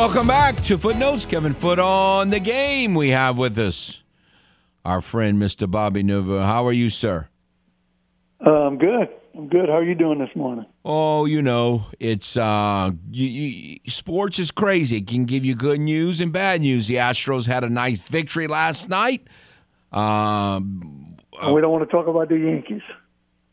[0.00, 1.26] Welcome back to Footenotes.
[1.28, 2.94] Kevin Foote on the game.
[2.94, 4.02] We have with us
[4.82, 5.70] our friend, Mr.
[5.70, 6.46] Bobby Nova.
[6.46, 7.28] How are you, sir?
[8.44, 9.10] Uh, I'm good.
[9.36, 9.68] I'm good.
[9.68, 10.64] How are you doing this morning?
[10.86, 14.96] Oh, you know, it's uh, you, you, sports is crazy.
[14.96, 16.86] It can give you good news and bad news.
[16.86, 19.26] The Astros had a nice victory last night.
[19.92, 22.82] Um, uh, we don't want to talk about the Yankees.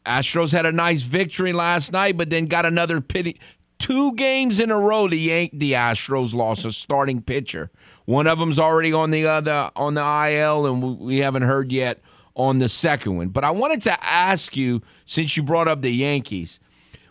[0.05, 3.37] Astros had a nice victory last night, but then got another pity,
[3.79, 7.69] two games in a row the Yank the Astros lost a starting pitcher.
[8.05, 11.99] One of them's already on the other on the IL, and we haven't heard yet
[12.35, 13.29] on the second one.
[13.29, 16.59] But I wanted to ask you, since you brought up the Yankees,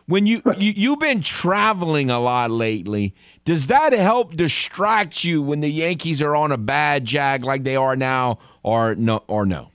[0.06, 3.14] when you, you you've been traveling a lot lately,
[3.44, 7.76] does that help distract you when the Yankees are on a bad jag like they
[7.76, 9.70] are now, or no, or no?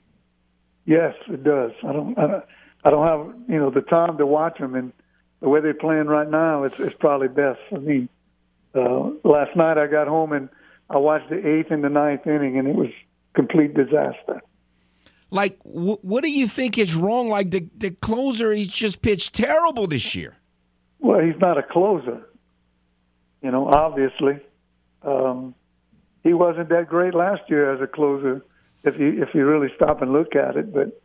[0.85, 1.71] Yes, it does.
[1.83, 2.43] I don't, I don't,
[2.83, 4.93] I don't have you know the time to watch them and
[5.41, 8.07] the way they're playing right now, it's, it's probably best for me.
[8.73, 10.49] Uh, last night I got home and
[10.89, 12.89] I watched the eighth and the ninth inning, and it was
[13.33, 14.41] complete disaster.
[15.29, 17.29] Like, wh- what do you think is wrong?
[17.29, 20.35] Like the the closer, he's just pitched terrible this year.
[20.99, 22.27] Well, he's not a closer.
[23.41, 24.39] You know, obviously,
[25.01, 25.55] um,
[26.23, 28.43] he wasn't that great last year as a closer.
[28.83, 31.01] If you if you really stop and look at it, but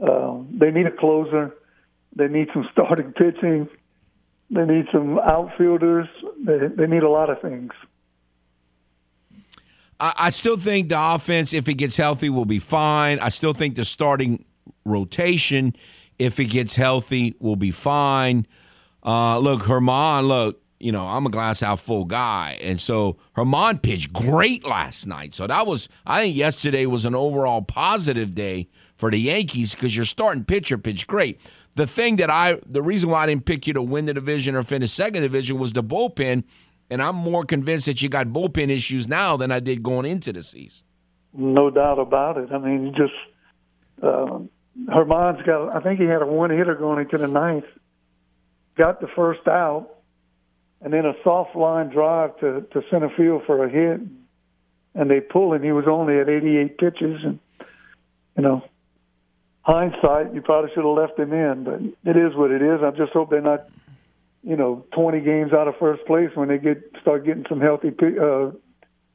[0.00, 1.54] um, they need a closer
[2.14, 3.68] they need some starting pitching.
[4.50, 6.08] They need some outfielders.
[6.44, 7.72] They, they need a lot of things.
[10.00, 13.20] I, I still think the offense, if it gets healthy, will be fine.
[13.20, 14.44] I still think the starting
[14.84, 15.76] rotation,
[16.18, 18.46] if it gets healthy, will be fine.
[19.04, 22.58] Uh, look, Germán, look, you know, I'm a glass half full guy.
[22.62, 25.34] And so Germán pitched great last night.
[25.34, 29.94] So that was, I think yesterday was an overall positive day for the Yankees because
[29.94, 31.40] your starting pitcher pitched great
[31.80, 34.54] the thing that I, the reason why I didn't pick you to win the division
[34.54, 36.44] or finish second division was the bullpen.
[36.90, 40.30] And I'm more convinced that you got bullpen issues now than I did going into
[40.30, 40.82] the season.
[41.32, 42.52] No doubt about it.
[42.52, 43.14] I mean, just
[44.02, 44.40] uh,
[44.88, 45.74] Germán's got.
[45.74, 47.64] I think he had a one hitter going into the ninth.
[48.76, 49.88] Got the first out,
[50.82, 54.00] and then a soft line drive to to center field for a hit,
[54.94, 55.62] and they pull him.
[55.62, 57.38] He was only at 88 pitches, and
[58.36, 58.64] you know
[59.62, 62.80] hindsight, you probably should have left him in, but it is what it is.
[62.82, 63.68] I just hope they're not,
[64.42, 67.88] you know, 20 games out of first place when they get start getting some healthy
[67.88, 68.50] uh,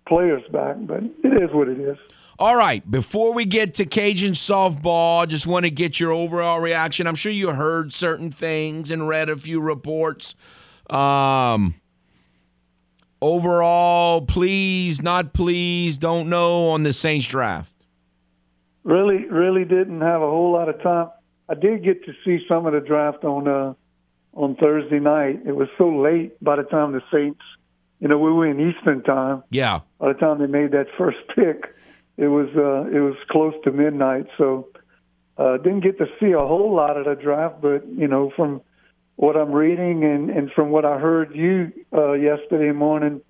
[0.07, 0.77] players back.
[0.79, 1.97] But it is what it is.
[2.37, 6.59] All right, before we get to Cajun softball, I just want to get your overall
[6.59, 7.07] reaction.
[7.07, 10.35] I'm sure you heard certain things and read a few reports.
[10.89, 11.75] Um,
[13.21, 17.74] overall, please, not please, don't know on the Saints draft
[18.85, 21.09] really, really didn't have a whole lot of time.
[21.49, 23.73] I did get to see some of the draft on uh,
[24.33, 25.41] on Thursday night.
[25.45, 27.41] It was so late by the time the Saints,
[27.99, 29.43] you know, we were in Eastern time.
[29.49, 29.81] Yeah.
[29.99, 31.75] By the time they made that first pick,
[32.17, 34.27] it was uh, it was close to midnight.
[34.37, 34.69] So
[35.37, 38.61] uh, didn't get to see a whole lot of the draft, but you know, from
[39.17, 43.21] what I'm reading and, and from what I heard you uh, yesterday morning,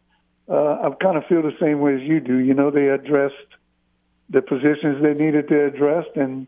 [0.49, 2.37] uh, I kind of feel the same way as you do.
[2.37, 3.35] You know, they addressed
[4.29, 6.47] the positions they needed to address, and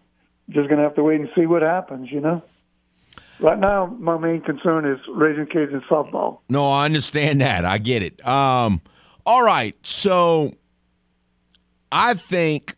[0.49, 2.41] just going to have to wait and see what happens, you know.
[3.39, 6.39] Right now, my main concern is raising kids in softball.
[6.49, 7.65] No, I understand that.
[7.65, 8.25] I get it.
[8.25, 8.81] Um,
[9.25, 10.53] all right, so
[11.91, 12.75] I think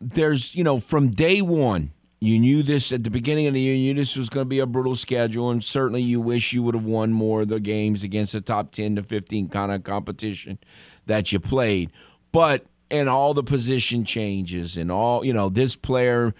[0.00, 3.74] there's, you know, from day one, you knew this at the beginning of the year.
[3.74, 6.62] You knew this was going to be a brutal schedule, and certainly you wish you
[6.62, 9.82] would have won more of the games against the top 10 to 15 kind of
[9.82, 10.58] competition
[11.06, 11.90] that you played.
[12.30, 16.34] But and all the position changes and all, you know, this player,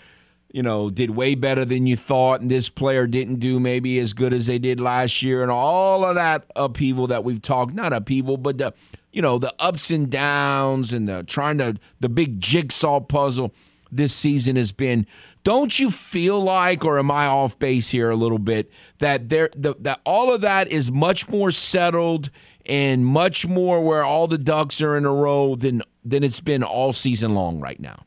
[0.53, 4.13] you know, did way better than you thought, and this player didn't do maybe as
[4.13, 7.93] good as they did last year, and all of that upheaval that we've talked, not
[7.93, 8.75] upheaval, but the,
[9.13, 13.53] you know, the ups and downs and the trying to, the big jigsaw puzzle
[13.93, 15.07] this season has been.
[15.43, 19.51] Don't you feel like, or am I off base here a little bit, that there,
[19.57, 22.31] the, that all of that is much more settled
[22.67, 26.63] and much more where all the ducks are in a row than than it's been
[26.63, 28.05] all season long right now.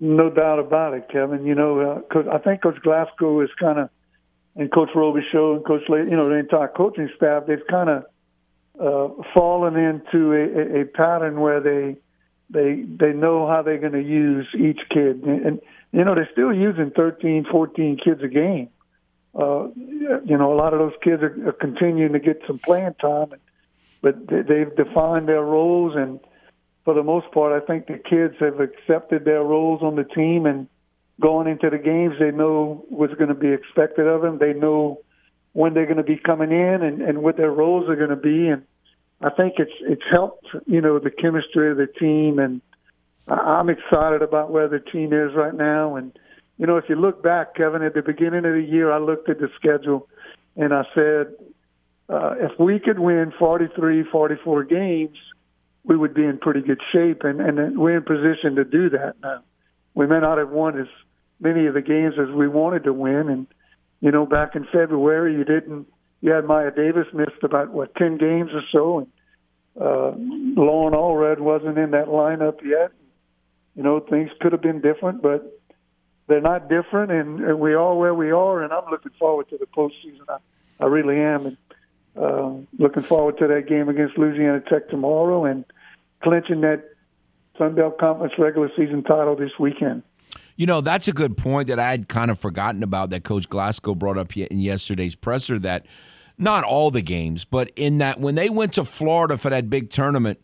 [0.00, 1.46] No doubt about it, Kevin.
[1.46, 3.90] You know, uh, I think Coach Glasgow is kind of,
[4.56, 8.04] and Coach Robichaux and Coach, Le- you know, the entire coaching staff, they've kind of
[8.78, 11.96] uh, fallen into a, a pattern where they
[12.50, 15.60] they they know how they're going to use each kid, and, and
[15.92, 18.68] you know they're still using 13, 14 kids a game.
[19.34, 22.94] Uh, you know, a lot of those kids are, are continuing to get some playing
[23.00, 23.32] time,
[24.00, 26.20] but they, they've defined their roles and
[26.84, 30.46] for the most part, I think the kids have accepted their roles on the team
[30.46, 30.68] and
[31.20, 34.38] going into the games, they know what's going to be expected of them.
[34.38, 35.00] They know
[35.52, 38.16] when they're going to be coming in and, and what their roles are going to
[38.16, 38.48] be.
[38.48, 38.64] And
[39.22, 42.38] I think it's it's helped, you know, the chemistry of the team.
[42.38, 42.60] And
[43.28, 45.96] I'm excited about where the team is right now.
[45.96, 46.18] And
[46.58, 49.28] you know, if you look back, Kevin, at the beginning of the year, I looked
[49.28, 50.08] at the schedule
[50.56, 51.34] and I said,
[52.08, 55.16] uh, if we could win 43, 44 games–
[55.84, 59.16] we would be in pretty good shape, and, and we're in position to do that
[59.22, 59.42] now.
[59.94, 60.88] We may not have won as
[61.40, 63.46] many of the games as we wanted to win, and
[64.00, 65.86] you know, back in February, you didn't.
[66.20, 69.08] You had Maya Davis missed about what ten games or so, and
[69.80, 70.12] uh,
[70.60, 72.92] Lauren Allred wasn't in that lineup yet.
[73.74, 75.60] You know, things could have been different, but
[76.26, 78.62] they're not different, and, and we are where we are.
[78.62, 80.28] And I'm looking forward to the postseason.
[80.28, 80.38] I,
[80.80, 81.56] I really am, and
[82.16, 85.64] uh, looking forward to that game against Louisiana Tech tomorrow, and
[86.22, 86.84] clinching that
[87.58, 90.02] Sun Belt Conference regular season title this weekend.
[90.56, 93.48] You know, that's a good point that I had kind of forgotten about that Coach
[93.48, 95.86] Glasgow brought up in yesterday's presser that
[96.38, 99.90] not all the games, but in that when they went to Florida for that big
[99.90, 100.40] tournament,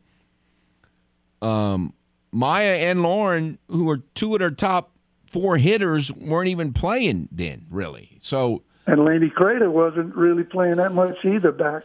[1.43, 1.95] um,
[2.33, 4.93] Maya and Lauren, who were two of their top
[5.27, 8.19] four hitters, weren't even playing then, really.
[8.21, 11.85] So and Lady Crater wasn't really playing that much either back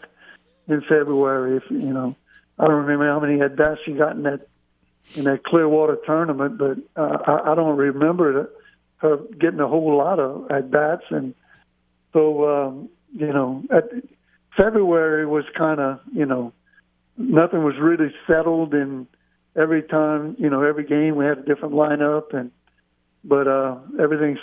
[0.68, 1.58] in February.
[1.58, 2.16] If you know,
[2.58, 4.48] I don't remember how many at bats she got in that
[5.16, 8.50] in that Clearwater tournament, but uh, I, I don't remember
[8.98, 11.36] her getting a whole lot of at bats, and
[12.14, 13.90] so um, you know, at,
[14.58, 16.54] February was kind of you know
[17.18, 19.08] nothing was really settled, and
[19.56, 22.52] every time you know every game we had a different lineup, and
[23.24, 24.38] but uh, everything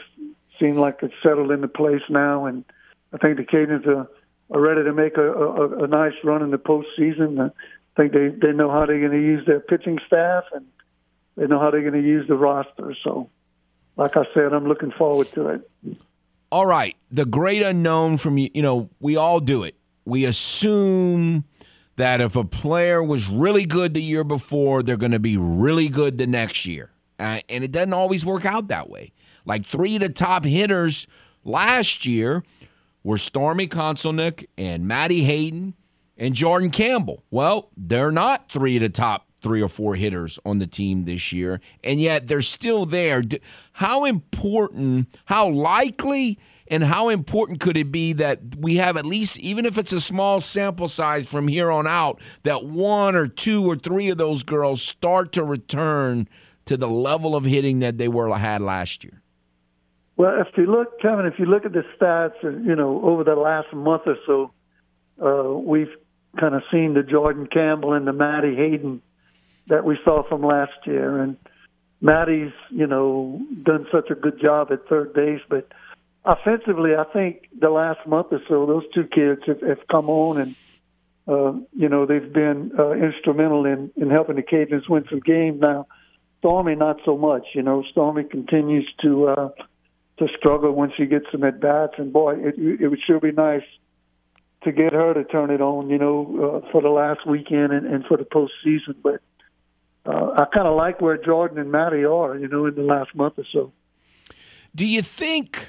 [0.59, 2.65] seemed like it's settled into place now, and
[3.12, 4.09] I think the Cajuns are,
[4.51, 7.51] are ready to make a, a, a nice run in the postseason.
[7.51, 10.66] I think they they know how they're going to use their pitching staff and
[11.37, 12.95] they know how they're going to use the roster.
[13.03, 13.31] So,
[13.97, 15.70] like I said, I'm looking forward to it.
[16.51, 18.39] All right, the great unknown from.
[18.39, 19.74] You know, we all do it.
[20.05, 21.45] We assume
[21.97, 25.89] that if a player was really good the year before, they're going to be really
[25.89, 29.12] good the next year, uh, and it doesn't always work out that way.
[29.44, 31.06] Like three of the top hitters
[31.44, 32.43] last year
[33.05, 35.74] were Stormy Kotzelnick and Maddie Hayden
[36.16, 37.24] and Jordan Campbell.
[37.31, 41.32] Well, they're not three of the top three or four hitters on the team this
[41.32, 43.23] year, and yet they're still there.
[43.73, 46.39] How important, how likely,
[46.69, 50.01] and how important could it be that we have at least, even if it's a
[50.01, 54.44] small sample size from here on out, that one or two or three of those
[54.44, 56.28] girls start to return
[56.66, 59.22] to the level of hitting that they were had last year?
[60.16, 63.24] Well, if you look, Kevin, if you look at the stats, uh, you know, over
[63.24, 64.52] the last month or so,
[65.24, 65.94] uh, we've
[66.39, 69.02] kind of seen the Jordan Campbell and the Maddie Hayden
[69.68, 71.18] that we saw from last year.
[71.18, 71.36] And
[72.01, 75.72] Maddie's, you know, done such a good job at third base, but
[76.24, 80.40] offensively, I think the last month or so, those two kids have, have come on
[80.40, 80.56] and,
[81.28, 85.60] uh, you know, they've been uh, instrumental in, in helping the Cajuns win some games.
[85.60, 85.86] Now,
[86.40, 87.47] Stormy, not so much.
[87.55, 89.48] You know, Stormy continues to uh,
[90.18, 93.32] to struggle when she gets some at bats, and boy, it, it would sure be
[93.32, 93.62] nice
[94.64, 97.86] to get her to turn it on, you know, uh, for the last weekend and,
[97.86, 98.94] and for the postseason.
[99.02, 99.20] But
[100.06, 103.14] uh, I kind of like where Jordan and Maddie are, you know, in the last
[103.14, 103.72] month or so.
[104.74, 105.68] Do you think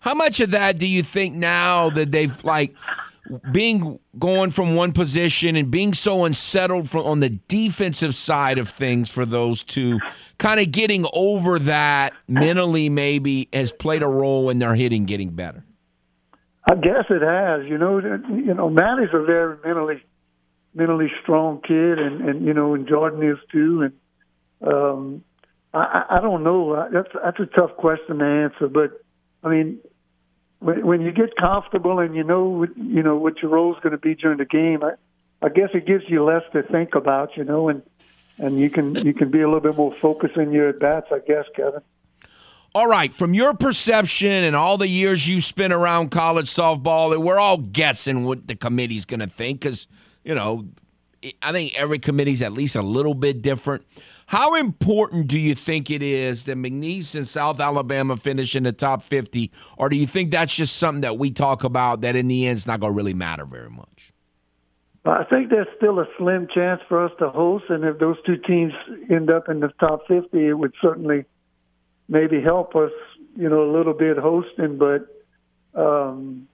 [0.00, 2.74] How much of that do you think now that they've like
[3.52, 8.68] being going from one position and being so unsettled from on the defensive side of
[8.68, 9.98] things for those two,
[10.38, 15.30] kind of getting over that mentally maybe has played a role in their hitting getting
[15.30, 15.64] better?
[16.70, 17.66] I guess it has.
[17.66, 20.02] You know, you know, Maddie's a very mentally
[20.74, 23.82] mentally strong kid, and and you know, and Jordan is too.
[23.82, 25.24] And um,
[25.72, 26.88] I, I don't know.
[26.92, 29.04] That's that's a tough question to answer, but
[29.42, 29.78] I mean,
[30.60, 33.98] when, when you get comfortable and you know you know what your role's going to
[33.98, 34.92] be during the game, I,
[35.42, 37.82] I guess it gives you less to think about, you know, and
[38.38, 41.08] and you can you can be a little bit more focused in your at bats,
[41.10, 41.80] I guess, Kevin.
[42.72, 47.38] All right, from your perception and all the years you spent around college softball, we're
[47.38, 49.88] all guessing what the committee's going to think because
[50.24, 50.66] you know
[51.42, 53.84] I think every committee's at least a little bit different.
[54.30, 58.70] How important do you think it is that McNeese and South Alabama finish in the
[58.70, 59.50] top 50?
[59.76, 62.58] Or do you think that's just something that we talk about that in the end
[62.58, 64.12] is not going to really matter very much?
[65.04, 67.64] I think there's still a slim chance for us to host.
[67.70, 68.72] And if those two teams
[69.10, 71.24] end up in the top 50, it would certainly
[72.08, 72.92] maybe help us,
[73.34, 74.78] you know, a little bit hosting.
[74.78, 75.08] But,
[75.74, 76.46] um,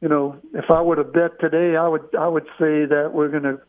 [0.00, 3.28] you know, if I were to bet today, I would I would say that we're
[3.28, 3.60] going to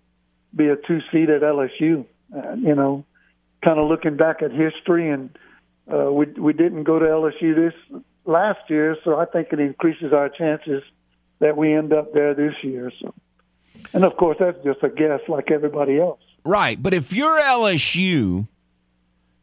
[0.56, 2.08] be a two seed at LSU.
[2.36, 3.06] Uh, you know,
[3.64, 5.38] kind of looking back at history, and
[5.92, 10.14] uh, we we didn't go to LSU this last year, so I think it increases
[10.14, 10.84] our chances
[11.40, 12.92] that we end up there this year.
[13.02, 13.14] So,
[13.94, 16.22] and of course, that's just a guess, like everybody else.
[16.44, 18.48] Right, but if you're LSU,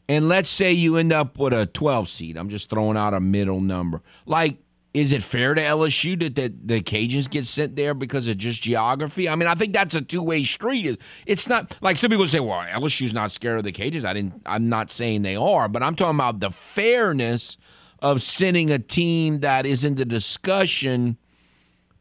[0.09, 3.21] and let's say you end up with a 12 seed, I'm just throwing out a
[3.21, 4.59] middle number, like
[4.95, 8.63] is it fair to LSU that the, the Cajuns get sent there because of just
[8.63, 9.29] geography?
[9.29, 10.99] I mean, I think that's a two way street.
[11.27, 14.43] It's not like some people say, "Well, LSU's not scared of the Cajuns." I didn't.
[14.47, 17.59] I'm not saying they are, but I'm talking about the fairness
[18.01, 21.19] of sending a team that is in the discussion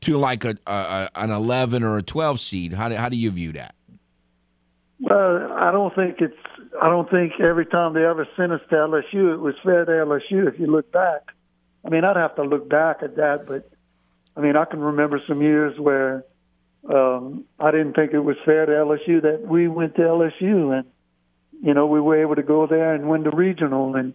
[0.01, 2.73] to like a, a an 11 or a 12 seed.
[2.73, 3.75] How do, how do you view that?
[4.99, 6.37] Well, I don't think it's.
[6.81, 9.91] I don't think every time they ever sent us to LSU, it was fair to
[9.91, 10.47] LSU.
[10.47, 11.31] If you look back
[11.87, 13.69] I mean, I'd have to look back at that, but
[14.35, 16.25] I mean, I can remember some years where
[16.93, 20.85] um, I didn't think it was fair to LSU that we went to LSU and
[21.63, 24.13] you know we were able to go there and win the regional and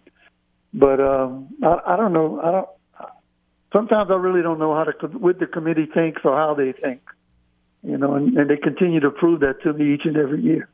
[0.73, 2.69] but um, I, I don't know I don't
[3.73, 7.01] sometimes I really don't know how to what the committee thinks or how they think
[7.83, 10.69] you know and, and they continue to prove that to me each and every year.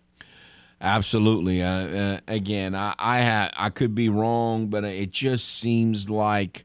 [0.82, 1.62] Absolutely.
[1.62, 6.64] Uh, uh, again, I I, ha- I could be wrong, but it just seems like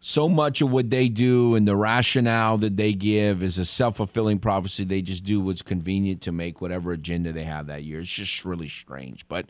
[0.00, 4.38] so much of what they do and the rationale that they give is a self-fulfilling
[4.38, 4.84] prophecy.
[4.84, 8.00] They just do what's convenient to make whatever agenda they have that year.
[8.00, 9.46] It's just really strange but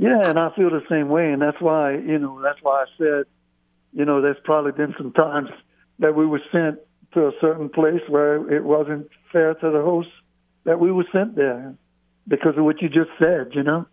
[0.00, 2.86] yeah and i feel the same way and that's why you know that's why i
[2.96, 3.24] said
[3.92, 5.50] you know there's probably been some times
[5.98, 6.78] that we were sent
[7.12, 10.08] to a certain place where it wasn't fair to the host
[10.64, 11.74] that we were sent there
[12.26, 13.86] because of what you just said you know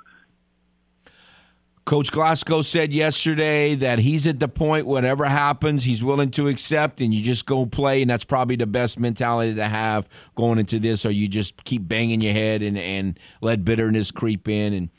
[1.88, 7.00] Coach Glasgow said yesterday that he's at the point, whatever happens, he's willing to accept,
[7.00, 8.02] and you just go play.
[8.02, 11.88] And that's probably the best mentality to have going into this, or you just keep
[11.88, 14.74] banging your head and, and let bitterness creep in.
[14.74, 14.90] And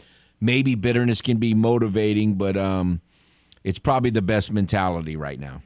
[0.41, 3.03] maybe bitterness can be motivating, but um,
[3.65, 5.61] it's probably the best mentality right now.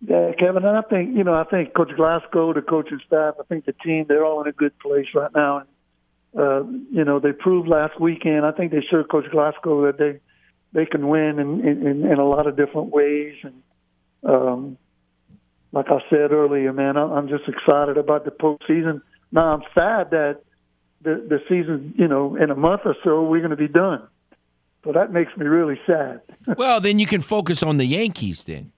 [0.00, 3.42] Yeah, Kevin, and I think, you know, I think Coach Glasgow, the coaching staff, I
[3.42, 5.64] think the team, they're all in a good place right now.
[6.34, 8.46] Uh, you know, they proved last weekend.
[8.46, 10.20] I think they showed Coach Glasgow that they
[10.72, 13.34] they can win in, in, in a lot of different ways.
[13.42, 13.62] And
[14.24, 14.78] um,
[15.72, 19.02] like I said earlier, man, I'm just excited about the postseason.
[19.32, 20.42] Now I'm sad that
[21.02, 24.06] the the season, you know, in a month or so we're going to be done.
[24.84, 26.22] So that makes me really sad.
[26.56, 28.72] well, then you can focus on the Yankees then.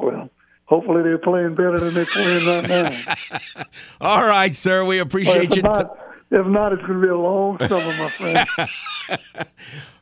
[0.00, 0.30] Well,
[0.66, 3.14] hopefully they're playing better than they're playing right now.
[4.00, 4.84] All right, sir.
[4.84, 5.62] We appreciate you.
[5.62, 5.98] Not,
[6.30, 9.48] if not, it's going to be a long summer, my friend.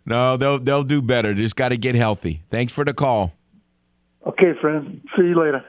[0.07, 1.35] No, they'll they'll do better.
[1.35, 2.43] Just got to get healthy.
[2.49, 3.33] Thanks for the call.
[4.27, 5.03] Okay, friend.
[5.17, 5.65] See you later.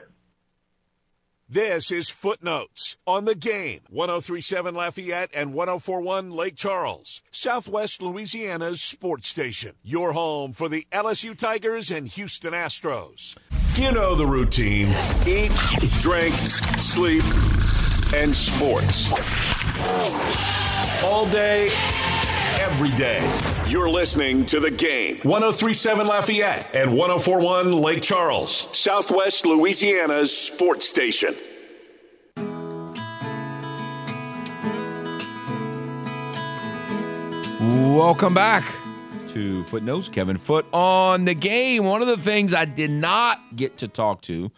[1.50, 3.80] This is Footenotes on the game.
[3.88, 9.72] 1037 Lafayette and 1041 Lake Charles, Southwest Louisiana's sports station.
[9.82, 13.34] Your home for the LSU Tigers and Houston Astros.
[13.78, 14.88] You know the routine
[15.26, 15.52] eat,
[16.00, 17.24] drink, sleep,
[18.14, 19.08] and sports.
[21.02, 21.68] All day
[22.68, 23.18] every day.
[23.66, 25.20] You're listening to The Game.
[25.22, 31.34] 1037 Lafayette and 1041 Lake Charles, Southwest Louisiana's sports station.
[37.60, 38.64] Welcome back.
[39.28, 40.10] to Footenotes.
[40.10, 41.84] Kevin Foote on the game.
[41.84, 44.50] One of the things I did not get to talk to,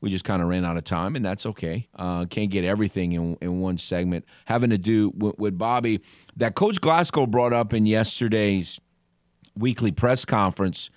[0.00, 1.88] we just kind of ran out of time, and that's okay.
[1.94, 4.24] Uh, can't get everything in, in one segment.
[4.46, 6.00] Having to do with, with Bobby,
[6.36, 8.80] that Coach Glasgow brought up in yesterday's
[9.56, 10.90] weekly press conference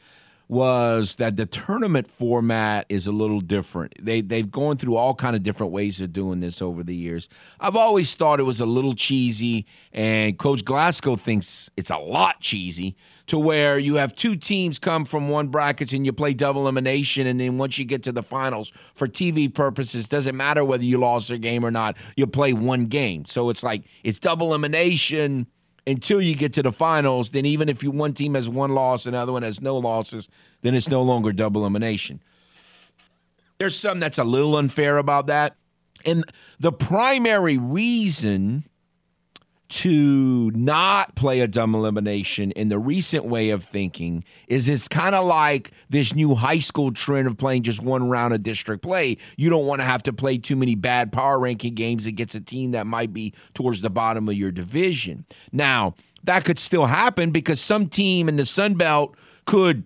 [0.54, 3.94] was that the tournament format is a little different.
[4.00, 7.28] They they've gone through all kind of different ways of doing this over the years.
[7.60, 12.40] I've always thought it was a little cheesy, and Coach Glasgow thinks it's a lot
[12.40, 12.96] cheesy
[13.28, 17.26] to where you have two teams come from one brackets and you play double elimination,
[17.26, 21.00] and then once you get to the finals, for TV purposes, doesn't matter whether you
[21.00, 23.26] lost a game or not, you play one game.
[23.26, 25.48] So it's like it's double elimination
[25.86, 29.06] until you get to the finals, then even if you one team has one loss
[29.06, 30.30] and one has no losses,
[30.62, 32.22] then it's no longer double elimination.
[33.58, 35.56] There's something that's a little unfair about that.
[36.06, 36.26] And
[36.60, 38.66] the primary reason
[39.74, 45.16] to not play a dumb elimination in the recent way of thinking is it's kind
[45.16, 49.18] of like this new high school trend of playing just one round of district play.
[49.36, 52.40] You don't want to have to play too many bad power ranking games against a
[52.40, 55.26] team that might be towards the bottom of your division.
[55.52, 59.86] Now, that could still happen because some team in the Sun Belt could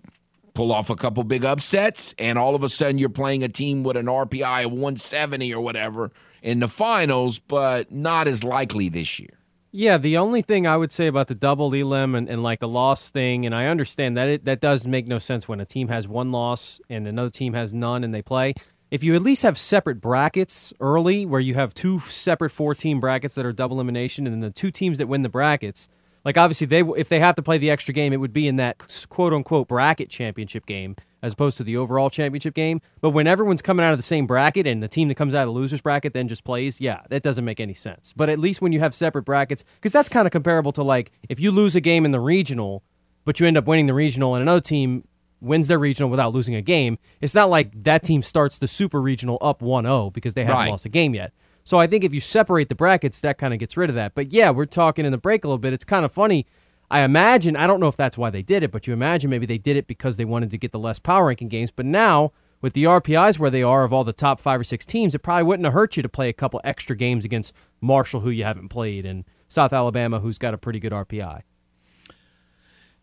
[0.52, 3.84] pull off a couple big upsets, and all of a sudden you're playing a team
[3.84, 6.12] with an RPI of 170 or whatever
[6.42, 9.37] in the finals, but not as likely this year.
[9.70, 12.68] Yeah, the only thing I would say about the double elim and, and like the
[12.68, 15.88] loss thing, and I understand that it that does make no sense when a team
[15.88, 18.54] has one loss and another team has none and they play.
[18.90, 22.98] If you at least have separate brackets early, where you have two separate four team
[22.98, 25.90] brackets that are double elimination, and then the two teams that win the brackets,
[26.28, 28.56] like obviously they if they have to play the extra game, it would be in
[28.56, 28.76] that
[29.08, 32.82] quote unquote bracket championship game as opposed to the overall championship game.
[33.00, 35.48] But when everyone's coming out of the same bracket and the team that comes out
[35.48, 38.12] of the losers bracket then just plays, yeah, that doesn't make any sense.
[38.14, 41.10] But at least when you have separate brackets, because that's kind of comparable to like
[41.30, 42.82] if you lose a game in the regional,
[43.24, 45.08] but you end up winning the regional and another team
[45.40, 49.00] wins their regional without losing a game, it's not like that team starts the super
[49.00, 50.70] regional up 1 0 because they haven't Right.
[50.70, 51.32] lost a game yet.
[51.68, 54.14] So I think if you separate the brackets, that kind of gets rid of that.
[54.14, 55.74] But yeah, we're talking in the break a little bit.
[55.74, 56.46] It's kind of funny.
[56.90, 59.44] I imagine, I don't know if that's why they did it, but you imagine maybe
[59.44, 61.70] they did it because they wanted to get the less power ranking games.
[61.70, 62.32] But now,
[62.62, 65.18] with the RPIs where they are of all the top five or six teams, it
[65.18, 68.44] probably wouldn't have hurt you to play a couple extra games against Marshall, who you
[68.44, 71.42] haven't played, and South Alabama, who's got a pretty good RPI.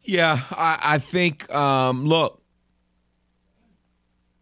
[0.01, 1.53] Yeah, I, I think.
[1.53, 2.41] Um, look,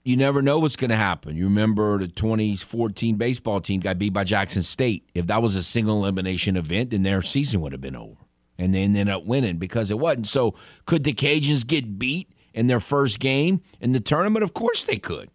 [0.03, 1.37] you never know what's going to happen.
[1.37, 5.09] You remember the 2014 baseball team got beat by Jackson State.
[5.13, 8.17] If that was a single elimination event, then their season would have been over,
[8.57, 10.27] and they ended up winning because it wasn't.
[10.27, 10.55] So,
[10.85, 14.43] could the Cajuns get beat in their first game in the tournament?
[14.43, 15.29] Of course they could.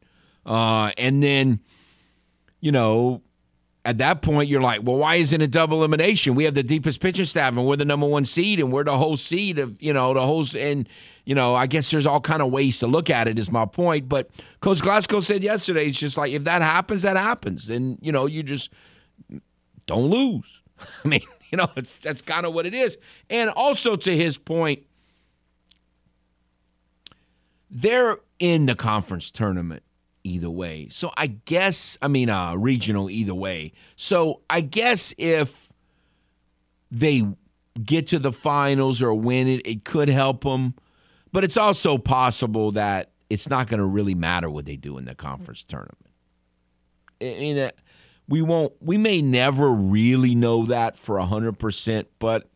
[0.44, 1.60] Uh, and then,
[2.60, 3.22] you know,
[3.84, 6.34] at that point, you're like, well, why isn't it double elimination?
[6.34, 8.98] We have the deepest pitching staff, and we're the number one seed, and we're the
[8.98, 10.44] whole seed of, you know, the whole.
[10.58, 10.86] And
[11.28, 13.38] you know, I guess there's all kind of ways to look at it.
[13.38, 14.08] Is my point.
[14.08, 14.30] But
[14.60, 18.24] Coach Glasgow said yesterday, it's just like if that happens, that happens, and you know,
[18.24, 18.70] you just
[19.84, 20.62] don't lose.
[21.04, 22.96] I mean, you know, it's that's kind of what it is.
[23.28, 24.86] And also to his point,
[27.70, 29.82] they're in the conference tournament
[30.24, 30.88] either way.
[30.90, 33.72] So I guess I mean uh regional either way.
[33.96, 35.70] So I guess if
[36.90, 37.22] they
[37.84, 40.72] get to the finals or win it, it could help them.
[41.32, 45.04] But it's also possible that it's not going to really matter what they do in
[45.04, 45.96] the conference tournament.
[47.20, 47.70] I mean,
[48.28, 48.72] we won't.
[48.80, 52.48] We may never really know that for hundred percent, but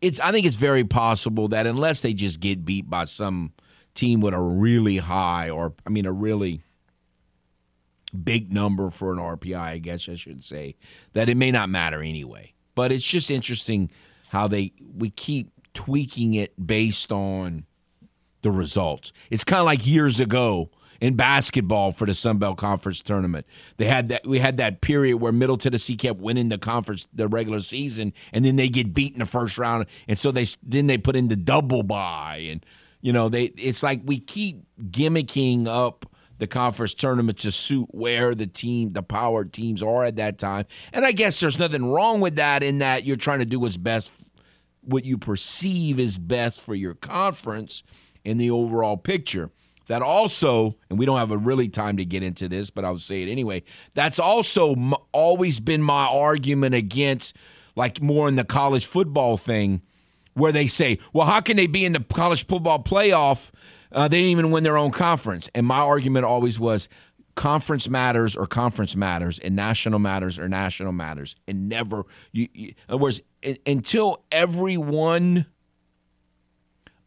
[0.00, 0.20] it's.
[0.20, 3.52] I think it's very possible that unless they just get beat by some
[3.94, 6.62] team with a really high, or I mean, a really
[8.24, 10.76] big number for an RPI, I guess I should say,
[11.12, 12.54] that it may not matter anyway.
[12.74, 13.90] But it's just interesting
[14.28, 17.64] how they we keep tweaking it based on
[18.42, 19.12] the results.
[19.30, 20.70] It's kind of like years ago
[21.00, 23.46] in basketball for the Sun Belt Conference tournament.
[23.78, 27.28] They had that we had that period where Middle Tennessee kept winning the conference the
[27.28, 30.86] regular season and then they get beat in the first round and so they then
[30.86, 32.64] they put in the double bye and
[33.00, 36.06] you know they it's like we keep gimmicking up
[36.38, 40.64] the conference tournament to suit where the team the power teams are at that time.
[40.92, 43.76] And I guess there's nothing wrong with that in that you're trying to do what's
[43.76, 44.10] best
[44.82, 47.82] what you perceive is best for your conference
[48.24, 49.50] in the overall picture.
[49.86, 52.98] That also, and we don't have a really time to get into this, but I'll
[52.98, 53.64] say it anyway.
[53.94, 57.36] That's also m- always been my argument against,
[57.74, 59.82] like more in the college football thing,
[60.34, 63.50] where they say, well, how can they be in the college football playoff?
[63.90, 65.48] Uh, they didn't even win their own conference.
[65.56, 66.88] And my argument always was
[67.40, 71.36] conference matters or conference matters and national matters or national matters.
[71.48, 73.22] And never you, you in other words
[73.64, 75.46] until everyone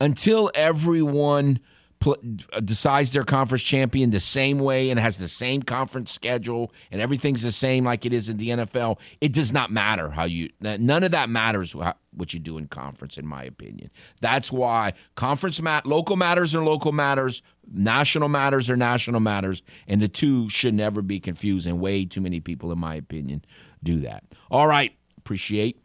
[0.02, 1.60] until everyone
[2.04, 2.18] pl-
[2.52, 7.00] uh, decides their conference champion the same way and has the same conference schedule and
[7.00, 10.50] everything's the same like it is in the NFL, it does not matter how you.
[10.60, 13.90] None of that matters what you do in conference, in my opinion.
[14.20, 20.02] That's why conference mat, local matters are local matters, national matters are national matters, and
[20.02, 21.66] the two should never be confused.
[21.66, 23.46] And way too many people, in my opinion,
[23.82, 24.26] do that.
[24.52, 25.80] All right, appreciate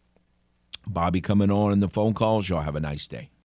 [0.85, 2.49] Bobby coming on in the phone calls.
[2.49, 3.31] Y'all have a nice day.